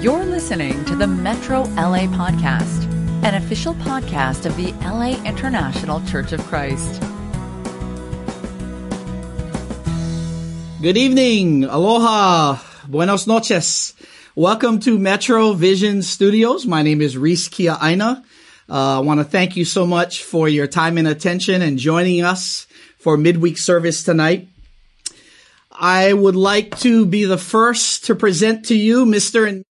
You're 0.00 0.26
listening 0.26 0.84
to 0.84 0.94
the 0.94 1.06
Metro 1.06 1.62
LA 1.62 2.06
Podcast, 2.06 2.84
an 3.24 3.34
official 3.34 3.74
podcast 3.76 4.44
of 4.44 4.54
the 4.56 4.72
LA 4.84 5.16
International 5.24 6.04
Church 6.04 6.32
of 6.32 6.40
Christ. 6.42 7.00
Good 10.82 10.98
evening. 10.98 11.64
Aloha. 11.64 12.58
Buenos 12.86 13.26
noches. 13.26 13.94
Welcome 14.34 14.80
to 14.80 14.98
Metro 14.98 15.54
Vision 15.54 16.02
Studios. 16.02 16.66
My 16.66 16.82
name 16.82 17.00
is 17.00 17.16
Rhys 17.16 17.48
Kia'aina. 17.48 18.22
Uh, 18.68 18.98
I 18.98 18.98
want 18.98 19.20
to 19.20 19.24
thank 19.24 19.56
you 19.56 19.64
so 19.64 19.86
much 19.86 20.22
for 20.24 20.46
your 20.46 20.66
time 20.66 20.98
and 20.98 21.08
attention 21.08 21.62
and 21.62 21.78
joining 21.78 22.22
us 22.22 22.66
for 22.98 23.16
midweek 23.16 23.56
service 23.56 24.04
tonight. 24.04 24.48
I 25.72 26.12
would 26.12 26.36
like 26.36 26.78
to 26.80 27.06
be 27.06 27.24
the 27.24 27.38
first 27.38 28.04
to 28.04 28.14
present 28.14 28.66
to 28.66 28.76
you 28.76 29.06
Mr. 29.06 29.48
and, 29.48 29.64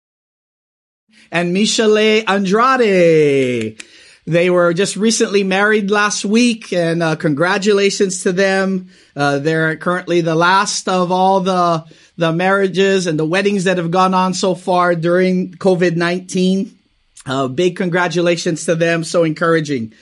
and 1.33 1.53
Michele 1.53 2.23
Andrade. 2.29 3.83
They 4.25 4.51
were 4.51 4.73
just 4.73 4.95
recently 4.95 5.43
married 5.43 5.91
last 5.91 6.25
week 6.25 6.73
and 6.73 7.03
uh, 7.03 7.17
congratulations 7.17 8.23
to 8.23 8.33
them. 8.33 8.91
Uh, 9.17 9.41
they're 9.41 9.77
currently 9.77 10.21
the 10.21 10.37
last 10.37 10.89
of 10.89 11.11
all 11.11 11.41
the, 11.41 11.85
the 12.17 12.33
marriages 12.33 13.09
and 13.09 13.19
the 13.19 13.25
weddings 13.25 13.65
that 13.65 13.79
have 13.79 13.91
gone 13.91 14.15
on 14.15 14.33
so 14.35 14.55
far 14.55 14.95
during 14.95 15.55
COVID-19. 15.55 16.71
Uh, 17.27 17.49
big 17.49 17.77
congratulations 17.77 18.65
to 18.67 18.77
them. 18.77 19.03
So 19.03 19.25
encouraging. 19.25 19.93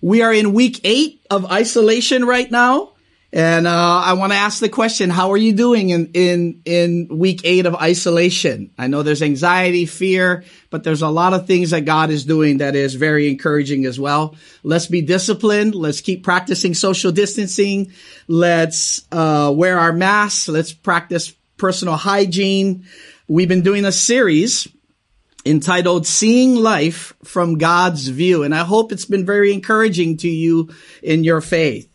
We 0.00 0.22
are 0.22 0.32
in 0.32 0.54
week 0.54 0.80
eight 0.84 1.20
of 1.28 1.50
isolation 1.50 2.24
right 2.24 2.50
now. 2.50 2.92
And 3.32 3.66
uh, 3.66 4.02
I 4.04 4.12
want 4.12 4.32
to 4.32 4.38
ask 4.38 4.60
the 4.60 4.68
question: 4.68 5.10
How 5.10 5.32
are 5.32 5.36
you 5.36 5.52
doing 5.52 5.90
in 5.90 6.10
in 6.14 6.62
in 6.64 7.08
week 7.10 7.40
eight 7.44 7.66
of 7.66 7.74
isolation? 7.74 8.70
I 8.78 8.86
know 8.86 9.02
there's 9.02 9.22
anxiety, 9.22 9.84
fear, 9.84 10.44
but 10.70 10.84
there's 10.84 11.02
a 11.02 11.08
lot 11.08 11.34
of 11.34 11.46
things 11.46 11.70
that 11.70 11.84
God 11.84 12.10
is 12.10 12.24
doing 12.24 12.58
that 12.58 12.76
is 12.76 12.94
very 12.94 13.28
encouraging 13.28 13.84
as 13.84 13.98
well. 13.98 14.36
Let's 14.62 14.86
be 14.86 15.02
disciplined. 15.02 15.74
Let's 15.74 16.00
keep 16.00 16.22
practicing 16.22 16.74
social 16.74 17.10
distancing. 17.10 17.92
Let's 18.28 19.04
uh, 19.10 19.52
wear 19.54 19.78
our 19.78 19.92
masks. 19.92 20.48
Let's 20.48 20.72
practice 20.72 21.32
personal 21.56 21.96
hygiene. 21.96 22.86
We've 23.26 23.48
been 23.48 23.62
doing 23.62 23.84
a 23.84 23.92
series 23.92 24.68
entitled 25.44 26.06
Seeing 26.06 26.54
Life 26.54 27.12
from 27.24 27.58
God's 27.58 28.06
View, 28.06 28.44
and 28.44 28.54
I 28.54 28.64
hope 28.64 28.92
it's 28.92 29.04
been 29.04 29.26
very 29.26 29.52
encouraging 29.52 30.18
to 30.18 30.28
you 30.28 30.70
in 31.02 31.24
your 31.24 31.40
faith 31.40 31.88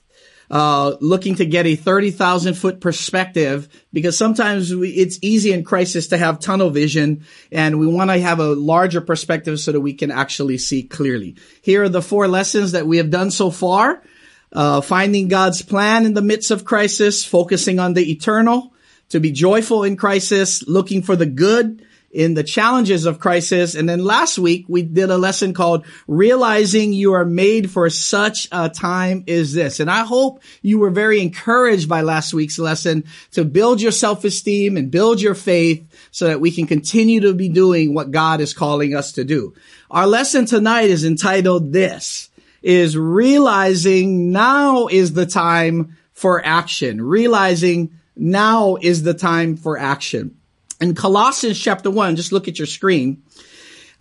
uh, 0.51 0.97
looking 0.99 1.35
to 1.35 1.45
get 1.45 1.65
a 1.65 1.77
30,000 1.77 2.55
foot 2.55 2.81
perspective 2.81 3.69
because 3.93 4.17
sometimes 4.17 4.75
we, 4.75 4.89
it's 4.89 5.17
easy 5.21 5.53
in 5.53 5.63
crisis 5.63 6.07
to 6.07 6.17
have 6.17 6.41
tunnel 6.41 6.69
vision 6.69 7.25
and 7.53 7.79
we 7.79 7.87
want 7.87 8.11
to 8.11 8.19
have 8.19 8.41
a 8.41 8.53
larger 8.53 8.99
perspective 8.99 9.61
so 9.61 9.71
that 9.71 9.79
we 9.79 9.93
can 9.93 10.11
actually 10.11 10.57
see 10.57 10.83
clearly. 10.83 11.37
Here 11.61 11.83
are 11.83 11.89
the 11.89 12.01
four 12.01 12.27
lessons 12.27 12.73
that 12.73 12.85
we 12.85 12.97
have 12.97 13.09
done 13.09 13.31
so 13.31 13.49
far. 13.49 14.03
Uh, 14.51 14.81
finding 14.81 15.29
God's 15.29 15.61
plan 15.61 16.05
in 16.05 16.13
the 16.13 16.21
midst 16.21 16.51
of 16.51 16.65
crisis, 16.65 17.23
focusing 17.23 17.79
on 17.79 17.93
the 17.93 18.11
eternal, 18.11 18.73
to 19.07 19.21
be 19.21 19.31
joyful 19.31 19.85
in 19.85 19.95
crisis, 19.95 20.67
looking 20.67 21.01
for 21.01 21.15
the 21.15 21.25
good, 21.25 21.85
in 22.11 22.33
the 22.33 22.43
challenges 22.43 23.05
of 23.05 23.19
crisis. 23.19 23.75
And 23.75 23.87
then 23.87 24.03
last 24.03 24.37
week 24.37 24.65
we 24.67 24.81
did 24.81 25.09
a 25.09 25.17
lesson 25.17 25.53
called 25.53 25.85
realizing 26.07 26.93
you 26.93 27.13
are 27.13 27.25
made 27.25 27.71
for 27.71 27.89
such 27.89 28.47
a 28.51 28.69
time 28.69 29.23
as 29.27 29.53
this. 29.53 29.79
And 29.79 29.89
I 29.89 30.03
hope 30.03 30.41
you 30.61 30.79
were 30.79 30.89
very 30.89 31.21
encouraged 31.21 31.87
by 31.87 32.01
last 32.01 32.33
week's 32.33 32.59
lesson 32.59 33.05
to 33.31 33.45
build 33.45 33.81
your 33.81 33.91
self-esteem 33.91 34.77
and 34.77 34.91
build 34.91 35.21
your 35.21 35.35
faith 35.35 35.87
so 36.11 36.27
that 36.27 36.41
we 36.41 36.51
can 36.51 36.67
continue 36.67 37.21
to 37.21 37.33
be 37.33 37.49
doing 37.49 37.93
what 37.93 38.11
God 38.11 38.41
is 38.41 38.53
calling 38.53 38.95
us 38.95 39.13
to 39.13 39.23
do. 39.23 39.53
Our 39.89 40.07
lesson 40.07 40.45
tonight 40.45 40.89
is 40.89 41.05
entitled 41.05 41.71
this 41.71 42.29
is 42.61 42.95
realizing 42.95 44.31
now 44.31 44.87
is 44.87 45.13
the 45.13 45.25
time 45.25 45.97
for 46.13 46.45
action. 46.45 47.01
Realizing 47.01 47.97
now 48.15 48.77
is 48.79 49.01
the 49.03 49.13
time 49.13 49.57
for 49.57 49.77
action. 49.77 50.37
In 50.81 50.95
Colossians 50.95 51.59
chapter 51.59 51.91
one, 51.91 52.15
just 52.15 52.31
look 52.31 52.47
at 52.47 52.57
your 52.57 52.65
screen. 52.65 53.21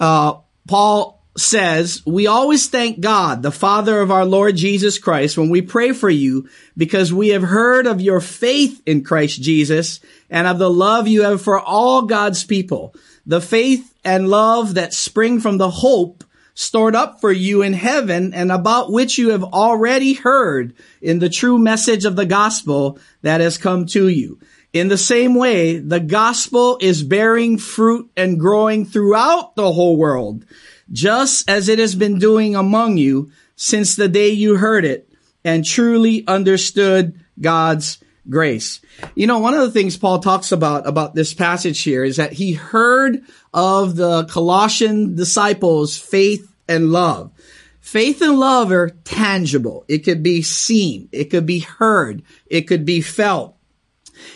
Uh, 0.01 0.39
Paul 0.67 1.23
says, 1.37 2.03
we 2.07 2.27
always 2.27 2.69
thank 2.69 3.01
God, 3.01 3.43
the 3.43 3.53
Father 3.53 4.01
of 4.01 4.11
our 4.11 4.25
Lord 4.25 4.57
Jesus 4.57 4.99
Christ, 4.99 5.37
when 5.37 5.51
we 5.51 5.63
pray 5.63 5.93
for 5.93 6.11
you 6.11 6.49
because 6.77 7.13
we 7.13 7.29
have 7.29 7.43
heard 7.43 7.87
of 7.87 8.01
your 8.01 8.21
faith 8.21 8.83
in 8.87 9.05
Christ 9.05 9.41
Jesus 9.43 10.01
and 10.31 10.47
of 10.47 10.59
the 10.59 10.71
love 10.71 11.07
you 11.07 11.23
have 11.23 11.43
for 11.43 11.61
all 11.61 12.03
God's 12.03 12.45
people. 12.45 12.95
The 13.27 13.43
faith 13.43 13.95
and 14.03 14.29
love 14.29 14.75
that 14.75 14.95
spring 14.95 15.39
from 15.39 15.59
the 15.59 15.71
hope 15.71 16.25
stored 16.55 16.97
up 16.97 17.21
for 17.21 17.31
you 17.31 17.63
in 17.63 17.75
heaven 17.75 18.35
and 18.35 18.51
about 18.51 18.91
which 18.91 19.19
you 19.19 19.31
have 19.31 19.45
already 19.45 20.15
heard 20.15 20.75
in 21.01 21.19
the 21.19 21.29
true 21.29 21.59
message 21.59 22.05
of 22.05 22.17
the 22.17 22.27
gospel 22.27 22.99
that 23.23 23.41
has 23.41 23.57
come 23.57 23.87
to 23.87 24.09
you. 24.09 24.39
In 24.73 24.89
the 24.89 24.99
same 24.99 25.35
way, 25.35 25.79
the 25.79 25.99
gospel 25.99 26.79
is 26.81 27.03
bearing 27.03 27.59
fruit 27.59 28.11
and 28.17 28.39
growing 28.39 28.85
throughout 28.85 29.57
the 29.57 29.73
whole 29.73 29.97
world, 29.97 30.45
just 30.93 31.51
as 31.51 31.69
it 31.69 31.81
has 31.81 31.97
been 31.97 32.19
doing 32.19 32.55
among 32.55 32.97
you 32.97 33.33
since 33.57 33.97
the 33.97 34.09
day 34.09 34.31
you 34.31 34.57
heard 34.57 34.85
it 34.85 35.11
and 35.45 35.65
truly 35.65 36.25
understood 36.27 37.19
God's 37.41 37.99
grace. 38.29 38.81
You 39.17 39.27
know, 39.27 39.39
one 39.39 39.55
of 39.55 39.61
the 39.61 39.73
things 39.73 39.97
Paul 39.97 40.21
talks 40.21 40.53
about, 40.53 40.87
about 40.87 41.15
this 41.15 41.35
passage 41.35 41.83
here 41.83 42.05
is 42.05 42.17
that 42.17 42.33
he 42.33 42.53
heard 42.53 43.23
of 43.53 43.97
the 43.97 44.25
Colossian 44.27 45.17
disciples' 45.17 45.99
faith 45.99 46.53
and 46.69 46.93
love. 46.93 47.33
Faith 47.81 48.23
and 48.23 48.39
love 48.39 48.71
are 48.71 48.91
tangible. 49.05 49.85
It 49.89 50.05
could 50.05 50.23
be 50.23 50.43
seen. 50.43 51.09
It 51.11 51.25
could 51.25 51.47
be 51.47 51.61
heard. 51.61 52.23
It 52.47 52.63
could 52.63 52.85
be 52.85 53.01
felt. 53.01 53.57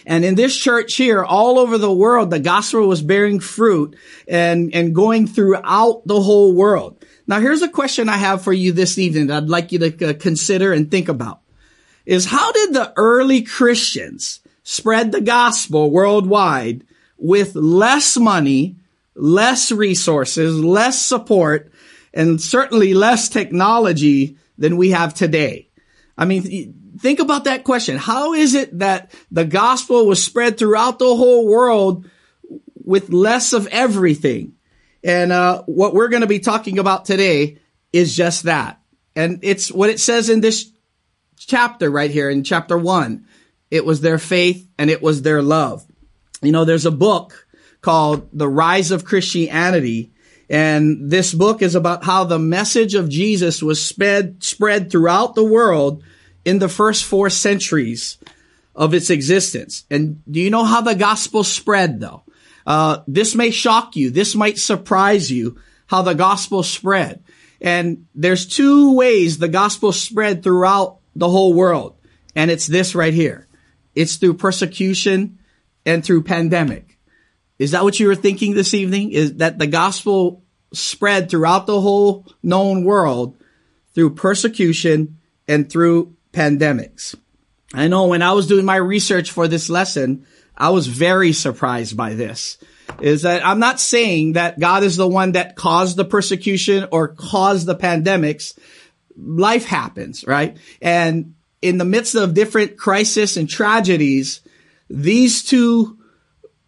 And 0.07 0.25
in 0.25 0.35
this 0.35 0.57
church 0.57 0.95
here, 0.95 1.25
all 1.25 1.59
over 1.59 1.79
the 1.79 1.93
world, 1.93 2.31
the 2.31 2.41
gospel 2.41 2.87
was 2.87 3.03
bearing 3.03 3.41
fruit 3.41 3.97
and, 4.29 4.75
and 4.75 4.95
going 4.95 5.27
throughout 5.27 6.03
the 6.07 6.21
whole 6.21 6.53
world. 6.53 7.05
Now 7.27 7.41
here's 7.41 7.63
a 7.63 7.69
question 7.69 8.09
I 8.09 8.19
have 8.19 8.43
for 8.43 8.53
you 8.53 8.73
this 8.73 8.99
evening 8.99 9.29
that 9.29 9.45
I'd 9.45 9.49
like 9.49 9.73
you 9.73 9.79
to 9.79 10.11
uh, 10.11 10.13
consider 10.15 10.73
and 10.73 10.91
think 10.91 11.09
about 11.09 11.41
is 12.05 12.27
how 12.27 12.53
did 12.53 12.75
the 12.75 12.93
early 12.97 13.43
Christians 13.43 14.41
spread 14.63 15.13
the 15.13 15.21
gospel 15.21 15.91
worldwide 15.91 16.85
with 17.17 17.55
less 17.55 18.17
money, 18.17 18.77
less 19.15 19.73
resources, 19.73 20.63
less 20.63 21.01
support, 21.01 21.73
and 22.13 22.41
certainly 22.41 22.95
less 22.95 23.29
technology 23.29 24.37
than 24.59 24.77
we 24.77 24.91
have 24.91 25.15
today? 25.15 25.69
I 26.17 26.25
mean, 26.25 26.95
think 26.99 27.19
about 27.19 27.45
that 27.45 27.65
question. 27.65 27.97
How 27.97 28.35
is 28.35 28.55
it 28.55 28.79
that 28.79 29.13
the 29.31 29.45
gospel 29.45 30.07
was 30.07 30.23
spread 30.23 30.59
throughout 30.59 30.99
the 30.99 31.15
whole 31.17 31.47
world 31.47 32.09
with 32.85 33.11
less 33.11 33.53
of 33.53 33.67
everything? 33.69 34.55
And 35.03 35.33
uh, 35.33 35.63
what 35.67 35.95
we're 35.95 36.09
going 36.09 36.23
to 36.23 36.27
be 36.27 36.39
talking 36.39 36.79
about 36.79 37.05
today 37.05 37.59
is 37.93 38.17
just 38.17 38.45
that. 38.45 38.81
And 39.17 39.41
it's 39.43 39.71
what 39.71 39.91
it 39.91 40.01
says 40.01 40.31
in 40.31 40.41
this 40.41 40.71
chapter 41.37 41.91
right 41.91 42.11
here 42.11 42.31
in 42.31 42.43
chapter 42.43 42.79
one. 42.79 43.27
It 43.71 43.85
was 43.85 44.01
their 44.01 44.19
faith 44.19 44.69
and 44.79 44.89
it 44.89 45.03
was 45.03 45.23
their 45.23 45.43
love. 45.43 45.85
You 46.43 46.53
know, 46.53 46.65
there's 46.65 46.87
a 46.87 46.91
book 46.91 47.47
called 47.81 48.29
The 48.33 48.49
Rise 48.49 48.91
of 48.91 49.05
Christianity. 49.05 50.13
And 50.51 51.11
this 51.11 51.33
book 51.33 51.63
is 51.63 51.75
about 51.75 52.05
how 52.05 52.25
the 52.25 52.39
message 52.39 52.95
of 52.95 53.09
Jesus 53.09 53.63
was 53.63 53.85
spread, 53.85 54.43
spread 54.43 54.91
throughout 54.91 55.35
the 55.35 55.45
world 55.45 56.03
in 56.45 56.59
the 56.59 56.69
first 56.69 57.05
four 57.05 57.31
centuries 57.31 58.19
of 58.75 58.93
its 58.93 59.11
existence. 59.11 59.85
And 59.91 60.23
do 60.31 60.41
you 60.41 60.51
know 60.51 60.65
how 60.65 60.81
the 60.81 60.95
gospel 60.95 61.45
spread 61.45 62.01
though? 62.01 62.25
Uh, 62.67 62.99
this 63.07 63.35
may 63.35 63.51
shock 63.51 63.97
you. 63.97 64.11
This 64.11 64.35
might 64.35 64.59
surprise 64.59 65.31
you 65.31 65.59
how 65.87 66.03
the 66.03 66.15
gospel 66.15 66.63
spread. 66.63 67.23
And 67.61 68.07
there's 68.15 68.47
two 68.47 68.95
ways 68.95 69.39
the 69.39 69.49
gospel 69.49 69.93
spread 69.93 70.43
throughout 70.43 70.99
the 71.15 71.29
whole 71.29 71.55
world. 71.55 71.97
And 72.35 72.51
it's 72.51 72.67
this 72.67 72.95
right 72.95 73.15
here. 73.15 73.47
It's 73.95 74.17
through 74.17 74.35
persecution 74.35 75.39
and 75.87 76.05
through 76.05 76.25
pandemic. 76.25 76.94
Is 77.59 77.71
that 77.71 77.85
what 77.85 78.01
you 78.01 78.09
were 78.09 78.15
thinking 78.15 78.55
this 78.55 78.75
evening? 78.75 79.13
Is 79.13 79.37
that 79.37 79.59
the 79.59 79.67
gospel 79.67 80.43
spread 80.73 81.31
throughout 81.31 81.67
the 81.67 81.81
whole 81.81 82.27
known 82.43 82.85
world 82.85 83.37
through 83.95 84.15
persecution 84.15 85.19
and 85.47 85.71
through 85.71 86.17
pandemics. 86.33 87.15
I 87.73 87.89
know 87.89 88.07
when 88.07 88.23
I 88.23 88.33
was 88.33 88.47
doing 88.47 88.65
my 88.65 88.77
research 88.77 89.31
for 89.31 89.49
this 89.49 89.71
lesson, 89.71 90.27
I 90.57 90.71
was 90.71 90.87
very 90.87 91.33
surprised 91.33 91.97
by 91.97 92.15
this. 92.15 92.59
Is 93.01 93.23
that 93.23 93.45
I'm 93.45 93.59
not 93.59 93.81
saying 93.81 94.35
that 94.35 94.61
God 94.61 94.85
is 94.85 94.97
the 94.97 95.09
one 95.09 95.33
that 95.33 95.57
caused 95.57 95.97
the 95.97 96.05
persecution 96.05 96.87
or 96.93 97.09
caused 97.09 97.67
the 97.67 97.75
pandemics. 97.75 98.57
Life 99.17 99.65
happens, 99.65 100.25
right? 100.27 100.57
And 100.83 101.35
in 101.63 101.79
the 101.79 101.85
midst 101.85 102.15
of 102.15 102.35
different 102.35 102.77
crisis 102.77 103.37
and 103.37 103.49
tragedies, 103.49 104.41
these 104.89 105.43
two 105.43 105.99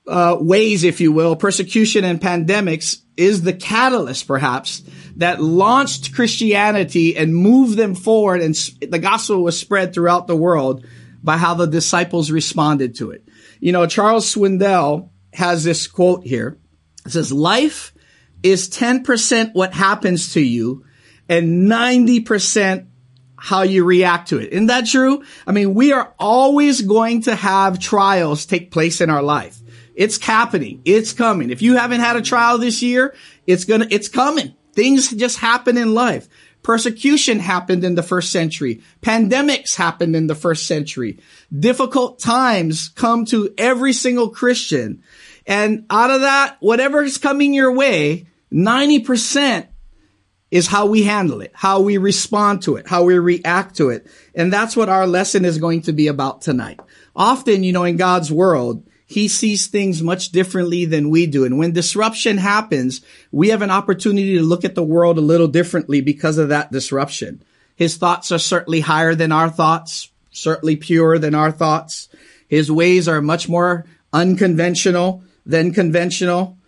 uh, 0.06 0.36
ways, 0.40 0.84
if 0.84 1.00
you 1.00 1.12
will, 1.12 1.36
persecution 1.36 2.04
and 2.04 2.20
pandemics 2.20 3.02
is 3.16 3.42
the 3.42 3.52
catalyst, 3.52 4.26
perhaps, 4.26 4.82
that 5.16 5.42
launched 5.42 6.14
Christianity 6.14 7.16
and 7.16 7.34
moved 7.34 7.76
them 7.76 7.94
forward, 7.94 8.40
and 8.42 8.54
the 8.54 8.98
gospel 8.98 9.42
was 9.42 9.58
spread 9.58 9.92
throughout 9.94 10.26
the 10.26 10.36
world 10.36 10.86
by 11.22 11.36
how 11.36 11.54
the 11.54 11.66
disciples 11.66 12.30
responded 12.30 12.96
to 12.96 13.10
it. 13.10 13.26
You 13.58 13.72
know, 13.72 13.86
Charles 13.86 14.32
Swindoll 14.32 15.10
has 15.32 15.64
this 15.64 15.86
quote 15.86 16.24
here. 16.24 16.58
It 17.04 17.12
says, 17.12 17.32
"Life 17.32 17.92
is 18.42 18.68
10% 18.68 19.54
what 19.54 19.72
happens 19.72 20.34
to 20.34 20.40
you, 20.40 20.84
and 21.28 21.68
90% 21.68 22.86
how 23.36 23.62
you 23.62 23.84
react 23.84 24.30
to 24.30 24.38
it. 24.38 24.52
Isn't 24.52 24.66
that 24.66 24.86
true? 24.86 25.22
I 25.46 25.52
mean, 25.52 25.74
we 25.74 25.92
are 25.92 26.14
always 26.18 26.80
going 26.80 27.22
to 27.22 27.34
have 27.34 27.78
trials 27.78 28.46
take 28.46 28.70
place 28.70 29.00
in 29.00 29.10
our 29.10 29.22
life. 29.22 29.58
It's 29.96 30.18
happening. 30.18 30.82
It's 30.84 31.12
coming. 31.12 31.50
If 31.50 31.62
you 31.62 31.76
haven't 31.76 32.00
had 32.00 32.16
a 32.16 32.22
trial 32.22 32.58
this 32.58 32.82
year, 32.82 33.14
it's 33.46 33.64
gonna, 33.64 33.88
it's 33.90 34.08
coming. 34.08 34.54
Things 34.74 35.10
just 35.10 35.38
happen 35.38 35.78
in 35.78 35.94
life. 35.94 36.28
Persecution 36.62 37.38
happened 37.38 37.84
in 37.84 37.94
the 37.94 38.02
first 38.02 38.30
century. 38.30 38.82
Pandemics 39.00 39.76
happened 39.76 40.14
in 40.14 40.26
the 40.26 40.34
first 40.34 40.66
century. 40.66 41.18
Difficult 41.56 42.18
times 42.18 42.88
come 42.90 43.24
to 43.26 43.54
every 43.56 43.92
single 43.92 44.30
Christian. 44.30 45.02
And 45.46 45.86
out 45.88 46.10
of 46.10 46.22
that, 46.22 46.56
whatever 46.60 47.02
is 47.02 47.18
coming 47.18 47.54
your 47.54 47.72
way, 47.72 48.26
90% 48.52 49.68
is 50.50 50.66
how 50.66 50.86
we 50.86 51.04
handle 51.04 51.40
it, 51.40 51.52
how 51.54 51.80
we 51.80 51.98
respond 51.98 52.62
to 52.62 52.76
it, 52.76 52.88
how 52.88 53.04
we 53.04 53.18
react 53.18 53.76
to 53.76 53.90
it. 53.90 54.06
And 54.34 54.52
that's 54.52 54.76
what 54.76 54.88
our 54.88 55.06
lesson 55.06 55.44
is 55.44 55.58
going 55.58 55.82
to 55.82 55.92
be 55.92 56.08
about 56.08 56.42
tonight. 56.42 56.80
Often, 57.14 57.62
you 57.62 57.72
know, 57.72 57.84
in 57.84 57.96
God's 57.96 58.32
world, 58.32 58.84
he 59.06 59.28
sees 59.28 59.68
things 59.68 60.02
much 60.02 60.30
differently 60.30 60.84
than 60.84 61.10
we 61.10 61.26
do. 61.26 61.44
And 61.44 61.58
when 61.58 61.72
disruption 61.72 62.38
happens, 62.38 63.00
we 63.30 63.48
have 63.50 63.62
an 63.62 63.70
opportunity 63.70 64.34
to 64.34 64.42
look 64.42 64.64
at 64.64 64.74
the 64.74 64.82
world 64.82 65.16
a 65.16 65.22
little 65.22 65.46
differently 65.46 66.00
because 66.00 66.38
of 66.38 66.48
that 66.48 66.72
disruption. 66.72 67.42
His 67.76 67.96
thoughts 67.96 68.32
are 68.32 68.38
certainly 68.38 68.80
higher 68.80 69.14
than 69.14 69.30
our 69.30 69.48
thoughts, 69.48 70.10
certainly 70.32 70.74
purer 70.74 71.20
than 71.20 71.36
our 71.36 71.52
thoughts. 71.52 72.08
His 72.48 72.70
ways 72.70 73.06
are 73.06 73.22
much 73.22 73.48
more 73.48 73.86
unconventional 74.12 75.22
than 75.44 75.72
conventional. 75.72 76.58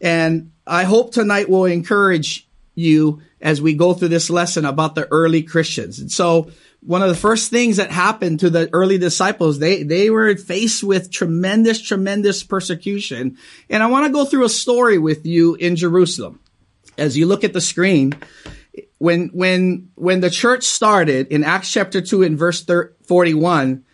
And 0.00 0.52
I 0.66 0.84
hope 0.84 1.12
tonight 1.12 1.48
will 1.48 1.64
encourage 1.64 2.46
you 2.76 3.22
as 3.40 3.62
we 3.62 3.74
go 3.74 3.94
through 3.94 4.08
this 4.08 4.30
lesson 4.30 4.64
about 4.64 4.94
the 4.94 5.06
early 5.10 5.42
Christians. 5.42 5.98
And 5.98 6.10
so 6.10 6.50
one 6.80 7.02
of 7.02 7.08
the 7.08 7.14
first 7.14 7.50
things 7.50 7.76
that 7.76 7.90
happened 7.90 8.40
to 8.40 8.50
the 8.50 8.68
early 8.72 8.98
disciples, 8.98 9.58
they, 9.58 9.82
they 9.82 10.10
were 10.10 10.36
faced 10.36 10.82
with 10.84 11.10
tremendous, 11.10 11.80
tremendous 11.80 12.42
persecution. 12.42 13.36
And 13.68 13.82
I 13.82 13.86
want 13.86 14.06
to 14.06 14.12
go 14.12 14.24
through 14.24 14.44
a 14.44 14.50
story 14.50 14.98
with 14.98 15.26
you 15.26 15.54
in 15.56 15.76
Jerusalem. 15.76 16.40
As 16.96 17.16
you 17.16 17.26
look 17.26 17.44
at 17.44 17.52
the 17.52 17.60
screen, 17.60 18.14
when, 18.98 19.28
when, 19.28 19.90
when 19.94 20.20
the 20.20 20.30
church 20.30 20.64
started 20.64 21.28
in 21.28 21.44
Acts 21.44 21.72
chapter 21.72 22.00
2 22.00 22.22
and 22.22 22.38
verse 22.38 22.64
41, 23.04 23.84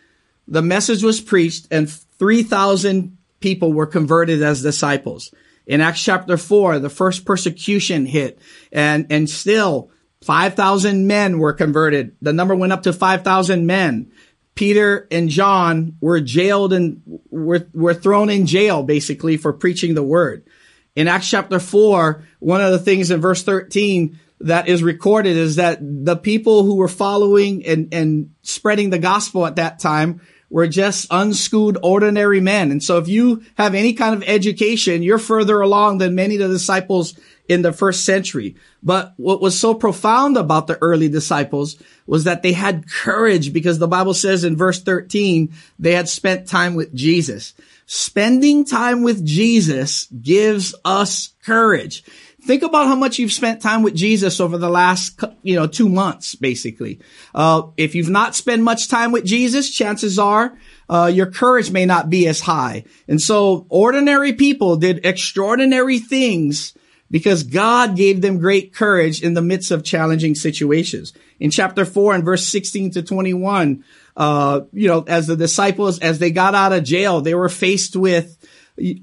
the 0.48 0.62
message 0.62 1.02
was 1.02 1.20
preached 1.20 1.68
and 1.70 1.90
3,000 1.90 3.16
people 3.40 3.72
were 3.72 3.86
converted 3.86 4.42
as 4.42 4.62
disciples. 4.62 5.32
In 5.66 5.80
Acts 5.80 6.02
chapter 6.02 6.36
4, 6.36 6.78
the 6.78 6.90
first 6.90 7.24
persecution 7.24 8.06
hit 8.06 8.38
and, 8.70 9.06
and 9.10 9.28
still 9.28 9.90
5,000 10.22 11.06
men 11.06 11.38
were 11.38 11.52
converted. 11.52 12.16
The 12.20 12.32
number 12.32 12.54
went 12.54 12.72
up 12.72 12.82
to 12.84 12.92
5,000 12.92 13.66
men. 13.66 14.12
Peter 14.54 15.08
and 15.10 15.28
John 15.28 15.96
were 16.00 16.20
jailed 16.20 16.72
and 16.72 17.02
were, 17.30 17.68
were 17.72 17.94
thrown 17.94 18.30
in 18.30 18.46
jail 18.46 18.82
basically 18.82 19.36
for 19.36 19.52
preaching 19.52 19.94
the 19.94 20.02
word. 20.02 20.46
In 20.94 21.08
Acts 21.08 21.28
chapter 21.28 21.58
4, 21.58 22.24
one 22.38 22.60
of 22.60 22.70
the 22.70 22.78
things 22.78 23.10
in 23.10 23.20
verse 23.20 23.42
13 23.42 24.18
that 24.40 24.68
is 24.68 24.82
recorded 24.82 25.36
is 25.36 25.56
that 25.56 25.78
the 25.80 26.16
people 26.16 26.62
who 26.62 26.76
were 26.76 26.88
following 26.88 27.64
and, 27.66 27.92
and 27.92 28.34
spreading 28.42 28.90
the 28.90 28.98
gospel 28.98 29.46
at 29.46 29.56
that 29.56 29.78
time 29.78 30.20
were 30.54 30.68
just 30.68 31.08
unschooled 31.10 31.76
ordinary 31.82 32.40
men. 32.40 32.70
And 32.70 32.80
so 32.80 32.98
if 32.98 33.08
you 33.08 33.42
have 33.56 33.74
any 33.74 33.92
kind 33.92 34.14
of 34.14 34.22
education, 34.24 35.02
you're 35.02 35.18
further 35.18 35.60
along 35.60 35.98
than 35.98 36.14
many 36.14 36.36
of 36.36 36.42
the 36.42 36.54
disciples 36.54 37.18
in 37.48 37.62
the 37.62 37.72
first 37.72 38.04
century. 38.04 38.54
But 38.80 39.14
what 39.16 39.40
was 39.40 39.58
so 39.58 39.74
profound 39.74 40.36
about 40.36 40.68
the 40.68 40.78
early 40.80 41.08
disciples 41.08 41.82
was 42.06 42.22
that 42.22 42.44
they 42.44 42.52
had 42.52 42.88
courage 42.88 43.52
because 43.52 43.80
the 43.80 43.88
Bible 43.88 44.14
says 44.14 44.44
in 44.44 44.56
verse 44.56 44.80
13, 44.80 45.52
they 45.80 45.90
had 45.90 46.08
spent 46.08 46.46
time 46.46 46.76
with 46.76 46.94
Jesus. 46.94 47.54
Spending 47.86 48.64
time 48.64 49.02
with 49.02 49.26
Jesus 49.26 50.06
gives 50.06 50.72
us 50.84 51.34
courage. 51.44 52.04
Think 52.44 52.62
about 52.62 52.88
how 52.88 52.94
much 52.94 53.18
you've 53.18 53.32
spent 53.32 53.62
time 53.62 53.82
with 53.82 53.94
Jesus 53.94 54.38
over 54.38 54.58
the 54.58 54.68
last, 54.68 55.18
you 55.42 55.54
know, 55.54 55.66
two 55.66 55.88
months, 55.88 56.34
basically. 56.34 57.00
Uh, 57.34 57.68
if 57.78 57.94
you've 57.94 58.10
not 58.10 58.34
spent 58.34 58.62
much 58.62 58.88
time 58.88 59.12
with 59.12 59.24
Jesus, 59.24 59.70
chances 59.70 60.18
are, 60.18 60.58
uh, 60.90 61.10
your 61.12 61.30
courage 61.30 61.70
may 61.70 61.86
not 61.86 62.10
be 62.10 62.28
as 62.28 62.40
high. 62.40 62.84
And 63.08 63.18
so 63.18 63.64
ordinary 63.70 64.34
people 64.34 64.76
did 64.76 65.06
extraordinary 65.06 65.98
things 65.98 66.74
because 67.10 67.44
God 67.44 67.96
gave 67.96 68.20
them 68.20 68.38
great 68.38 68.74
courage 68.74 69.22
in 69.22 69.32
the 69.32 69.40
midst 69.40 69.70
of 69.70 69.82
challenging 69.82 70.34
situations. 70.34 71.14
In 71.40 71.50
chapter 71.50 71.86
four 71.86 72.14
and 72.14 72.24
verse 72.24 72.46
16 72.46 72.90
to 72.92 73.02
21, 73.02 73.84
uh, 74.16 74.60
you 74.72 74.88
know, 74.88 75.02
as 75.06 75.26
the 75.26 75.36
disciples, 75.36 75.98
as 75.98 76.18
they 76.18 76.30
got 76.30 76.54
out 76.54 76.72
of 76.72 76.84
jail, 76.84 77.20
they 77.20 77.34
were 77.34 77.48
faced 77.48 77.96
with, 77.96 78.36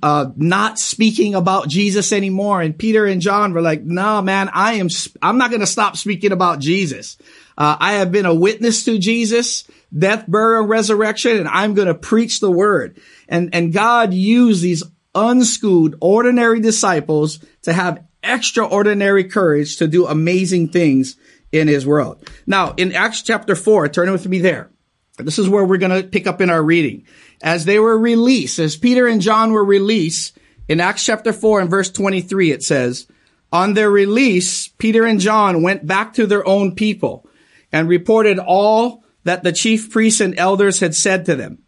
uh, 0.04 0.28
not 0.36 0.80
speaking 0.80 1.36
about 1.36 1.70
Jesus 1.70 2.12
anymore. 2.12 2.62
And 2.62 2.78
Peter 2.78 3.06
and 3.06 3.22
John 3.22 3.54
were 3.54 3.62
like, 3.62 3.84
no, 3.84 4.22
man, 4.22 4.50
I 4.54 4.74
am, 4.74 4.90
I'm 5.22 5.38
not 5.38 5.50
going 5.50 5.62
to 5.62 5.68
stop 5.68 5.96
speaking 5.96 6.32
about 6.32 6.60
Jesus. 6.60 7.18
Uh, 7.58 7.78
I 7.80 7.94
have 7.94 8.12
been 8.12 8.26
a 8.26 8.34
witness 8.34 8.86
to 8.86 8.98
Jesus, 8.98 9.66
death, 9.98 10.26
burial, 10.28 10.66
resurrection, 10.66 11.38
and 11.38 11.48
I'm 11.48 11.74
going 11.74 11.88
to 11.88 11.94
preach 11.94 12.40
the 12.40 12.52
word. 12.52 13.00
And, 13.28 13.54
and 13.54 13.74
God 13.74 14.14
used 14.14 14.64
these 14.64 14.84
unschooled, 15.14 15.96
ordinary 16.02 16.60
disciples 16.60 17.40
to 17.64 17.74
have 17.74 18.04
extraordinary 18.24 19.26
courage 19.26 19.78
to 19.78 19.88
do 19.88 20.08
amazing 20.08 20.70
things 20.70 21.18
in 21.52 21.68
his 21.68 21.86
world. 21.86 22.28
Now, 22.48 22.74
in 22.78 22.94
Acts 22.94 23.22
chapter 23.22 23.56
four, 23.56 23.90
turn 23.90 24.08
it 24.08 24.14
with 24.14 24.28
me 24.28 24.40
there. 24.40 24.71
This 25.24 25.40
is 25.40 25.50
where 25.50 25.66
we're 25.66 25.78
going 25.78 26.02
to 26.02 26.08
pick 26.08 26.28
up 26.28 26.42
in 26.42 26.50
our 26.50 26.62
reading 26.62 27.06
as 27.42 27.66
they 27.66 27.80
were 27.80 27.98
released, 27.98 28.60
as 28.60 28.78
Peter 28.78 29.08
and 29.08 29.22
John 29.22 29.52
were 29.52 29.66
released, 29.66 30.38
in 30.68 30.80
Acts 30.80 31.06
chapter 31.06 31.34
4 31.34 31.62
and 31.62 31.70
verse 31.70 31.90
23, 31.90 32.52
it 32.52 32.64
says, 32.64 33.08
On 33.51 33.74
their 33.74 33.90
release, 33.90 34.68
Peter 34.68 35.06
and 35.06 35.20
John 35.20 35.63
went 35.63 35.86
back 35.86 36.13
to 36.13 36.28
their 36.28 36.48
own 36.48 36.75
people 36.75 37.28
and 37.72 37.90
reported 37.90 38.40
all 38.40 39.04
that 39.24 39.44
the 39.44 39.51
chief 39.51 39.92
priests 39.92 40.22
and 40.22 40.38
elders 40.38 40.80
had 40.80 40.96
said 40.96 41.25
to 41.25 41.36
them. 41.36 41.60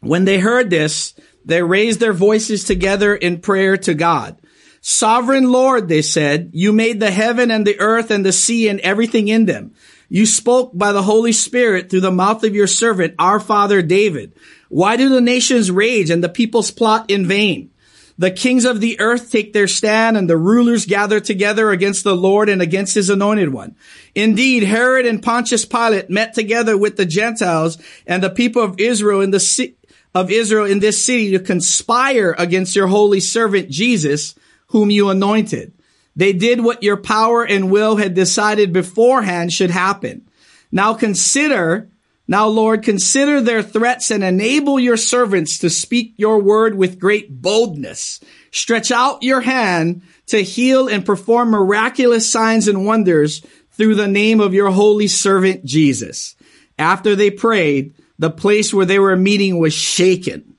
When 0.00 0.24
they 0.24 0.38
heard 0.38 0.70
this, 0.70 1.14
they 1.44 1.62
raised 1.62 2.00
their 2.00 2.12
voices 2.12 2.64
together 2.64 3.14
in 3.14 3.40
prayer 3.40 3.76
to 3.78 3.94
God. 3.94 4.38
Sovereign 4.80 5.50
Lord, 5.50 5.88
they 5.88 6.02
said, 6.02 6.50
you 6.52 6.72
made 6.72 6.98
the 6.98 7.10
heaven 7.10 7.50
and 7.50 7.66
the 7.66 7.78
earth 7.78 8.10
and 8.10 8.26
the 8.26 8.32
sea 8.32 8.68
and 8.68 8.80
everything 8.80 9.28
in 9.28 9.46
them. 9.46 9.74
You 10.12 10.26
spoke 10.26 10.72
by 10.76 10.92
the 10.92 11.04
Holy 11.04 11.32
Spirit 11.32 11.88
through 11.88 12.02
the 12.02 12.10
mouth 12.10 12.44
of 12.44 12.54
your 12.54 12.66
servant, 12.66 13.14
our 13.18 13.40
father 13.40 13.80
David. 13.80 14.34
Why 14.68 14.98
do 14.98 15.08
the 15.08 15.22
nations 15.22 15.70
rage 15.70 16.10
and 16.10 16.22
the 16.22 16.28
peoples 16.28 16.70
plot 16.70 17.10
in 17.10 17.26
vain? 17.26 17.70
The 18.18 18.30
kings 18.30 18.66
of 18.66 18.82
the 18.82 19.00
earth 19.00 19.30
take 19.30 19.54
their 19.54 19.66
stand 19.66 20.18
and 20.18 20.28
the 20.28 20.36
rulers 20.36 20.84
gather 20.84 21.18
together 21.18 21.70
against 21.70 22.04
the 22.04 22.14
Lord 22.14 22.50
and 22.50 22.60
against 22.60 22.94
his 22.94 23.08
anointed 23.08 23.54
one. 23.54 23.74
Indeed, 24.14 24.64
Herod 24.64 25.06
and 25.06 25.22
Pontius 25.22 25.64
Pilate 25.64 26.10
met 26.10 26.34
together 26.34 26.76
with 26.76 26.98
the 26.98 27.06
Gentiles 27.06 27.78
and 28.06 28.22
the 28.22 28.28
people 28.28 28.62
of 28.62 28.78
Israel 28.78 29.22
in 29.22 29.30
the 29.30 29.74
of 30.14 30.30
Israel 30.30 30.66
in 30.66 30.80
this 30.80 31.02
city 31.02 31.30
to 31.30 31.38
conspire 31.38 32.34
against 32.36 32.76
your 32.76 32.88
holy 32.88 33.20
servant 33.20 33.70
Jesus, 33.70 34.34
whom 34.66 34.90
you 34.90 35.08
anointed. 35.08 35.72
They 36.14 36.32
did 36.32 36.60
what 36.60 36.82
your 36.82 36.96
power 36.96 37.44
and 37.44 37.70
will 37.70 37.96
had 37.96 38.14
decided 38.14 38.72
beforehand 38.72 39.52
should 39.52 39.70
happen. 39.70 40.28
Now 40.70 40.94
consider, 40.94 41.88
now 42.28 42.48
Lord, 42.48 42.82
consider 42.82 43.40
their 43.40 43.62
threats 43.62 44.10
and 44.10 44.22
enable 44.22 44.78
your 44.78 44.96
servants 44.96 45.58
to 45.58 45.70
speak 45.70 46.14
your 46.16 46.38
word 46.40 46.76
with 46.76 46.98
great 46.98 47.40
boldness. 47.40 48.20
Stretch 48.50 48.90
out 48.90 49.22
your 49.22 49.40
hand 49.40 50.02
to 50.26 50.42
heal 50.42 50.88
and 50.88 51.04
perform 51.04 51.50
miraculous 51.50 52.30
signs 52.30 52.68
and 52.68 52.86
wonders 52.86 53.44
through 53.72 53.94
the 53.94 54.08
name 54.08 54.40
of 54.40 54.54
your 54.54 54.70
holy 54.70 55.08
servant 55.08 55.64
Jesus. 55.64 56.36
After 56.78 57.16
they 57.16 57.30
prayed, 57.30 57.94
the 58.18 58.30
place 58.30 58.72
where 58.72 58.86
they 58.86 58.98
were 58.98 59.16
meeting 59.16 59.58
was 59.58 59.72
shaken 59.72 60.51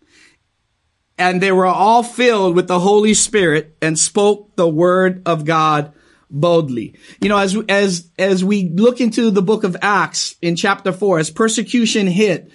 and 1.18 1.42
they 1.42 1.52
were 1.52 1.66
all 1.66 2.04
filled 2.04 2.56
with 2.56 2.68
the 2.68 2.80
Holy 2.80 3.14
Spirit 3.14 3.76
and 3.82 3.98
spoke 3.98 4.56
the 4.56 4.68
word 4.68 5.22
of 5.26 5.46
God 5.46 5.94
boldly. 6.30 6.96
You 7.22 7.30
know, 7.30 7.38
as, 7.38 7.56
as, 7.70 8.10
as 8.18 8.44
we 8.44 8.70
look 8.70 9.00
into 9.00 9.30
the 9.30 9.44
book 9.44 9.64
of 9.64 9.78
Acts 9.82 10.36
in 10.42 10.56
chapter 10.56 10.92
four, 10.92 11.20
as 11.20 11.30
persecution 11.30 12.08
hit, 12.08 12.52